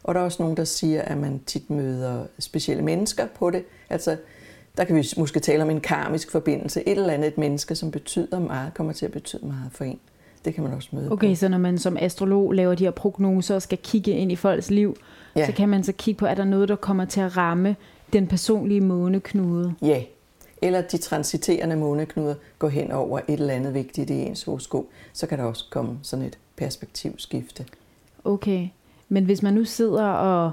Og 0.04 0.14
der 0.14 0.20
er 0.20 0.24
også 0.24 0.42
nogen, 0.42 0.56
der 0.56 0.64
siger, 0.64 1.02
at 1.02 1.18
man 1.18 1.40
tit 1.46 1.70
møder 1.70 2.24
specielle 2.38 2.82
mennesker 2.84 3.26
på 3.38 3.50
det. 3.50 3.64
Altså, 3.90 4.16
der 4.76 4.84
kan 4.84 4.96
vi 4.96 5.08
måske 5.16 5.40
tale 5.40 5.62
om 5.62 5.70
en 5.70 5.80
karmisk 5.80 6.30
forbindelse. 6.30 6.88
Et 6.88 6.98
eller 6.98 7.12
andet 7.12 7.38
menneske, 7.38 7.74
som 7.74 7.90
betyder 7.90 8.38
meget, 8.38 8.74
kommer 8.74 8.92
til 8.92 9.06
at 9.06 9.12
betyde 9.12 9.46
meget 9.46 9.70
for 9.72 9.84
en. 9.84 10.00
Det 10.44 10.54
kan 10.54 10.64
man 10.64 10.72
også 10.72 10.88
møde 10.92 11.12
Okay, 11.12 11.28
på. 11.28 11.34
så 11.34 11.48
når 11.48 11.58
man 11.58 11.78
som 11.78 11.96
astrolog 12.00 12.52
laver 12.52 12.74
de 12.74 12.84
her 12.84 12.90
prognoser 12.90 13.54
og 13.54 13.62
skal 13.62 13.78
kigge 13.78 14.10
ind 14.10 14.32
i 14.32 14.36
folks 14.36 14.70
liv. 14.70 14.96
Ja. 15.36 15.46
så 15.46 15.52
kan 15.52 15.68
man 15.68 15.84
så 15.84 15.92
kigge 15.92 16.18
på, 16.18 16.26
er 16.26 16.34
der 16.34 16.44
noget, 16.44 16.68
der 16.68 16.76
kommer 16.76 17.04
til 17.04 17.20
at 17.20 17.36
ramme 17.36 17.76
den 18.12 18.26
personlige 18.26 18.80
måneknude? 18.80 19.74
Ja. 19.82 20.02
Eller 20.62 20.80
de 20.80 20.96
transiterende 20.96 21.76
måneknuder 21.76 22.34
går 22.58 22.68
hen 22.68 22.92
over 22.92 23.18
et 23.18 23.40
eller 23.40 23.54
andet 23.54 23.74
vigtigt 23.74 24.10
i 24.10 24.14
ens 24.14 24.42
horoskop. 24.42 24.84
Så 25.12 25.26
kan 25.26 25.38
der 25.38 25.44
også 25.44 25.64
komme 25.70 25.98
sådan 26.02 26.24
et 26.24 26.38
perspektivskifte. 26.56 27.64
Okay, 28.24 28.68
men 29.08 29.24
hvis 29.24 29.42
man 29.42 29.54
nu 29.54 29.64
sidder 29.64 30.04
og 30.04 30.50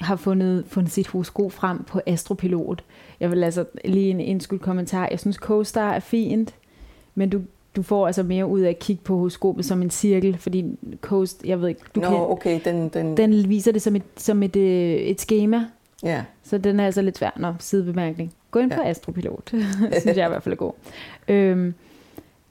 har 0.00 0.16
fundet, 0.16 0.64
fundet 0.66 0.92
sit 0.92 1.06
horoskop 1.06 1.52
frem 1.52 1.82
på 1.82 2.00
Astropilot, 2.06 2.84
jeg 3.20 3.30
vil 3.30 3.44
altså 3.44 3.64
lige 3.84 4.10
en 4.10 4.20
indskudt 4.20 4.62
kommentar, 4.62 5.08
jeg 5.10 5.20
synes 5.20 5.36
CoStar 5.36 5.92
er 5.92 6.00
fint, 6.00 6.54
men 7.14 7.30
du, 7.30 7.40
du 7.76 7.82
får 7.82 8.06
altså 8.06 8.22
mere 8.22 8.46
ud 8.46 8.60
af 8.60 8.68
at 8.68 8.78
kigge 8.78 9.02
på 9.02 9.16
horoskopet 9.16 9.64
som 9.64 9.82
en 9.82 9.90
cirkel, 9.90 10.38
fordi 10.38 10.64
Coast, 11.00 11.44
jeg 11.44 11.60
ved 11.60 11.68
ikke, 11.68 11.80
du 11.94 12.00
Nå, 12.00 12.08
kan, 12.08 12.16
okay, 12.16 12.60
den, 12.64 12.88
den, 12.88 13.16
den 13.16 13.48
viser 13.48 13.72
det 13.72 13.82
som 13.82 13.96
et, 13.96 14.02
som 14.16 14.42
et, 14.42 14.56
øh, 14.56 14.94
et 14.94 15.20
schema, 15.20 15.64
ja. 16.02 16.24
så 16.42 16.58
den 16.58 16.80
er 16.80 16.86
altså 16.86 17.02
lidt 17.02 17.18
svær. 17.18 17.30
Nå, 17.36 17.54
sidebemærkning. 17.58 18.32
Gå 18.50 18.58
ind 18.58 18.70
på 18.70 18.80
Ja. 18.80 18.90
Astropilot, 18.90 19.50
synes 20.00 20.16
jeg 20.16 20.26
i 20.26 20.28
hvert 20.28 20.42
fald 20.42 20.52
er 20.52 20.56
god. 20.56 20.72
Øhm, 21.28 21.74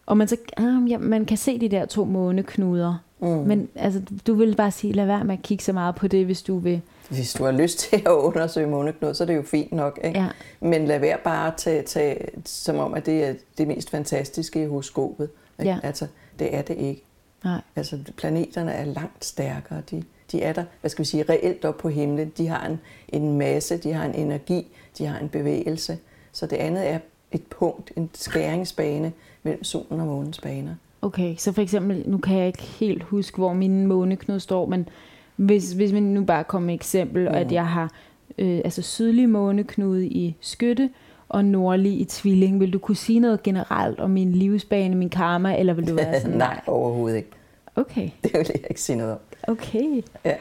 og 0.05 0.17
man, 0.17 0.27
så, 0.27 0.37
ah, 0.57 0.91
ja, 0.91 0.97
man 0.97 1.25
kan 1.25 1.37
se 1.37 1.59
de 1.59 1.69
der 1.69 1.85
to 1.85 2.05
måneknuder, 2.05 2.95
Mm. 3.21 3.27
men 3.27 3.69
altså, 3.75 4.01
du 4.27 4.33
vil 4.33 4.55
bare 4.55 4.71
sige, 4.71 4.93
lad 4.93 5.05
være 5.05 5.23
med 5.23 5.33
at 5.33 5.41
kigge 5.41 5.63
så 5.63 5.73
meget 5.73 5.95
på 5.95 6.07
det, 6.07 6.25
hvis 6.25 6.41
du 6.41 6.57
vil. 6.57 6.81
Hvis 7.09 7.33
du 7.33 7.43
har 7.43 7.51
lyst 7.51 7.79
til 7.89 7.95
at 7.95 8.11
undersøge 8.11 8.67
måneknuder, 8.67 9.13
så 9.13 9.23
er 9.23 9.25
det 9.25 9.35
jo 9.35 9.41
fint 9.41 9.71
nok. 9.71 9.99
Ikke? 10.03 10.19
Ja, 10.19 10.27
Men 10.59 10.85
lad 10.85 10.99
være 10.99 11.17
bare 11.23 11.47
at 11.47 11.53
tage, 11.57 11.83
tage, 11.83 12.17
som 12.45 12.77
om, 12.77 12.93
at 12.93 13.05
det 13.05 13.23
er 13.23 13.33
det 13.57 13.67
mest 13.67 13.89
fantastiske 13.89 14.63
i 14.63 14.65
horoskopet. 14.65 15.29
ikke? 15.59 15.71
Ja. 15.71 15.79
Altså, 15.83 16.07
det 16.39 16.55
er 16.55 16.61
det 16.61 16.77
ikke. 16.77 17.03
nej. 17.43 17.61
Altså, 17.75 17.99
planeterne 18.17 18.71
er 18.71 18.85
langt 18.85 19.25
stærkere. 19.25 19.81
De, 19.91 20.03
de 20.31 20.41
er 20.43 20.53
der, 20.53 20.63
hvad 20.81 20.89
skal 20.89 21.03
vi 21.03 21.07
sige, 21.07 21.25
reelt 21.29 21.65
op 21.65 21.77
på 21.77 21.89
himlen. 21.89 22.31
De 22.37 22.47
har 22.47 22.65
en, 22.67 22.79
en 23.09 23.37
masse, 23.37 23.77
de 23.77 23.93
har 23.93 24.05
en 24.05 24.15
energi, 24.15 24.67
de 24.97 25.05
har 25.05 25.19
en 25.19 25.29
bevægelse. 25.29 25.97
Så 26.31 26.45
det 26.45 26.55
andet 26.55 26.89
er 26.89 26.99
et 27.31 27.43
punkt, 27.49 27.91
en 27.95 28.09
skæringsbane 28.13 29.11
mellem 29.43 29.63
solen 29.63 29.99
og 29.99 30.07
månens 30.07 30.39
baner. 30.39 30.75
Okay, 31.01 31.35
så 31.37 31.51
for 31.51 31.61
eksempel, 31.61 32.03
nu 32.05 32.17
kan 32.17 32.37
jeg 32.37 32.47
ikke 32.47 32.61
helt 32.61 33.03
huske, 33.03 33.37
hvor 33.37 33.53
min 33.53 33.87
måneknude 33.87 34.39
står, 34.39 34.65
men 34.65 34.89
hvis, 35.35 35.71
hvis 35.71 35.93
vi 35.93 35.99
nu 35.99 36.23
bare 36.23 36.43
kommer 36.43 36.65
med 36.65 36.73
eksempel, 36.75 37.21
mm. 37.29 37.35
at 37.35 37.51
jeg 37.51 37.67
har 37.67 37.91
øh, 38.37 38.61
altså 38.65 38.81
sydlig 38.81 39.29
måneknude 39.29 40.07
i 40.07 40.35
skytte, 40.41 40.89
og 41.29 41.45
nordlig 41.45 41.99
i 42.01 42.05
tvilling, 42.05 42.59
vil 42.59 42.73
du 42.73 42.79
kunne 42.79 42.95
sige 42.95 43.19
noget 43.19 43.43
generelt 43.43 43.99
om 43.99 44.09
min 44.09 44.31
livsbane, 44.31 44.95
min 44.95 45.09
karma, 45.09 45.57
eller 45.59 45.73
vil 45.73 45.87
du 45.87 45.95
være 45.95 46.19
sådan, 46.21 46.37
Nej, 46.37 46.61
overhovedet 46.67 47.17
ikke. 47.17 47.29
Okay, 47.75 48.09
Det 48.23 48.33
vil 48.33 48.45
jeg 48.53 48.63
ikke 48.69 48.81
sige 48.81 48.95
noget 48.95 49.13
om. 49.13 49.19
okay. 49.47 50.01
Ja. 50.25 50.33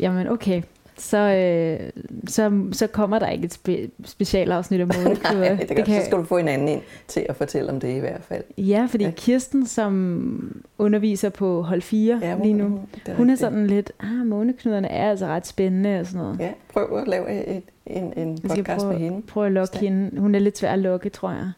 Jamen 0.00 0.28
okay, 0.28 0.62
så, 0.98 1.18
øh, 1.18 1.90
så, 2.26 2.62
så 2.72 2.86
kommer 2.86 3.18
der 3.18 3.28
ikke 3.28 3.44
et 3.44 3.52
spe, 3.54 3.90
specialafsnit 4.04 4.80
af 4.80 4.86
måneknuder. 4.96 5.54
Nej, 5.54 5.64
det 5.68 5.84
kan, 5.84 6.00
så 6.00 6.06
skal 6.06 6.18
du 6.18 6.24
få 6.24 6.36
en 6.36 6.48
anden 6.48 6.68
ind 6.68 6.80
til 7.08 7.26
at 7.28 7.36
fortælle 7.36 7.72
om 7.72 7.80
det 7.80 7.96
i 7.96 7.98
hvert 7.98 8.22
fald. 8.22 8.44
Ja, 8.58 8.86
fordi 8.90 9.04
Ja. 9.04 9.10
Kirsten, 9.10 9.66
som 9.66 10.62
underviser 10.78 11.28
på 11.28 11.62
hold 11.62 11.82
4 11.82 12.18
Ja, 12.22 12.36
lige 12.42 12.54
nu, 12.54 12.64
hun- 12.68 12.80
det 12.94 13.12
er 13.12 13.16
hun 13.16 13.30
er 13.30 13.34
sådan 13.36 13.66
lidt, 13.66 13.92
ah, 14.00 14.26
måneknuderne 14.26 14.88
er 14.88 15.10
altså 15.10 15.26
ret 15.26 15.46
spændende 15.46 16.00
og 16.00 16.06
sådan 16.06 16.20
noget. 16.20 16.40
Ja, 16.40 16.50
prøv 16.72 16.98
at 16.98 17.08
lave 17.08 17.46
et, 17.56 17.62
en, 17.86 18.12
en 18.16 18.38
podcast 18.48 18.86
med 18.86 18.96
hende. 18.96 19.10
prøve, 19.10 19.22
prøve 19.22 19.46
at 19.46 19.52
lokke 19.52 19.78
hende. 19.78 20.20
Hun 20.20 20.34
er 20.34 20.38
lidt 20.38 20.58
svær 20.58 20.72
at 20.72 20.78
lokke, 20.78 21.08
tror 21.08 21.30
jeg. 21.30 21.50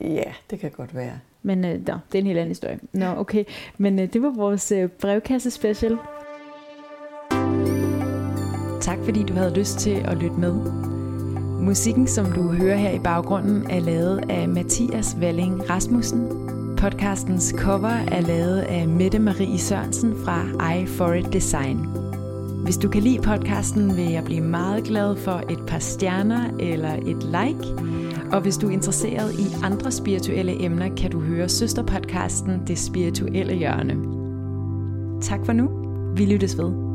Ja, 0.00 0.32
det 0.50 0.58
kan 0.60 0.70
godt 0.70 0.94
være. 0.96 1.12
Men 1.46 1.64
øh, 1.64 1.70
nå, 1.70 1.94
det 2.12 2.18
er 2.18 2.18
en 2.18 2.26
helt 2.26 2.38
anden 2.38 2.50
historie. 2.50 2.78
Nå, 2.92 3.06
okay. 3.16 3.44
Men 3.78 3.98
øh, 3.98 4.12
det 4.12 4.22
var 4.22 4.30
vores 4.30 4.72
øh, 4.72 4.88
brevkasse 4.88 5.50
special. 5.50 5.96
Tak 8.84 8.98
fordi 9.04 9.22
du 9.22 9.34
havde 9.34 9.54
lyst 9.54 9.78
til 9.78 9.90
at 10.04 10.16
lytte 10.16 10.36
med. 10.36 10.54
Musikken, 11.60 12.06
som 12.06 12.32
du 12.32 12.42
hører 12.42 12.76
her 12.76 12.90
i 12.90 12.98
baggrunden, 12.98 13.70
er 13.70 13.80
lavet 13.80 14.20
af 14.28 14.48
Mathias 14.48 15.16
Valling 15.20 15.70
Rasmussen. 15.70 16.28
Podcastens 16.76 17.54
cover 17.58 17.88
er 17.88 18.20
lavet 18.20 18.58
af 18.58 18.88
Mette 18.88 19.18
Marie 19.18 19.58
Sørensen 19.58 20.14
fra 20.24 20.72
I 20.74 20.86
For 20.86 21.12
It 21.12 21.32
Design. 21.32 21.86
Hvis 22.64 22.76
du 22.76 22.88
kan 22.88 23.02
lide 23.02 23.18
podcasten, 23.22 23.96
vil 23.96 24.10
jeg 24.10 24.24
blive 24.24 24.44
meget 24.44 24.84
glad 24.84 25.16
for 25.16 25.42
et 25.50 25.66
par 25.66 25.78
stjerner 25.78 26.50
eller 26.60 26.94
et 26.94 27.22
like. 27.22 27.74
Og 28.32 28.40
hvis 28.40 28.56
du 28.56 28.68
er 28.68 28.72
interesseret 28.72 29.34
i 29.38 29.46
andre 29.62 29.90
spirituelle 29.92 30.64
emner, 30.64 30.94
kan 30.96 31.10
du 31.10 31.20
høre 31.20 31.48
søsterpodcasten 31.48 32.62
Det 32.66 32.78
Spirituelle 32.78 33.54
Hjørne. 33.54 33.96
Tak 35.20 35.46
for 35.46 35.52
nu. 35.52 35.68
Vi 36.16 36.24
lyttes 36.24 36.58
ved. 36.58 36.93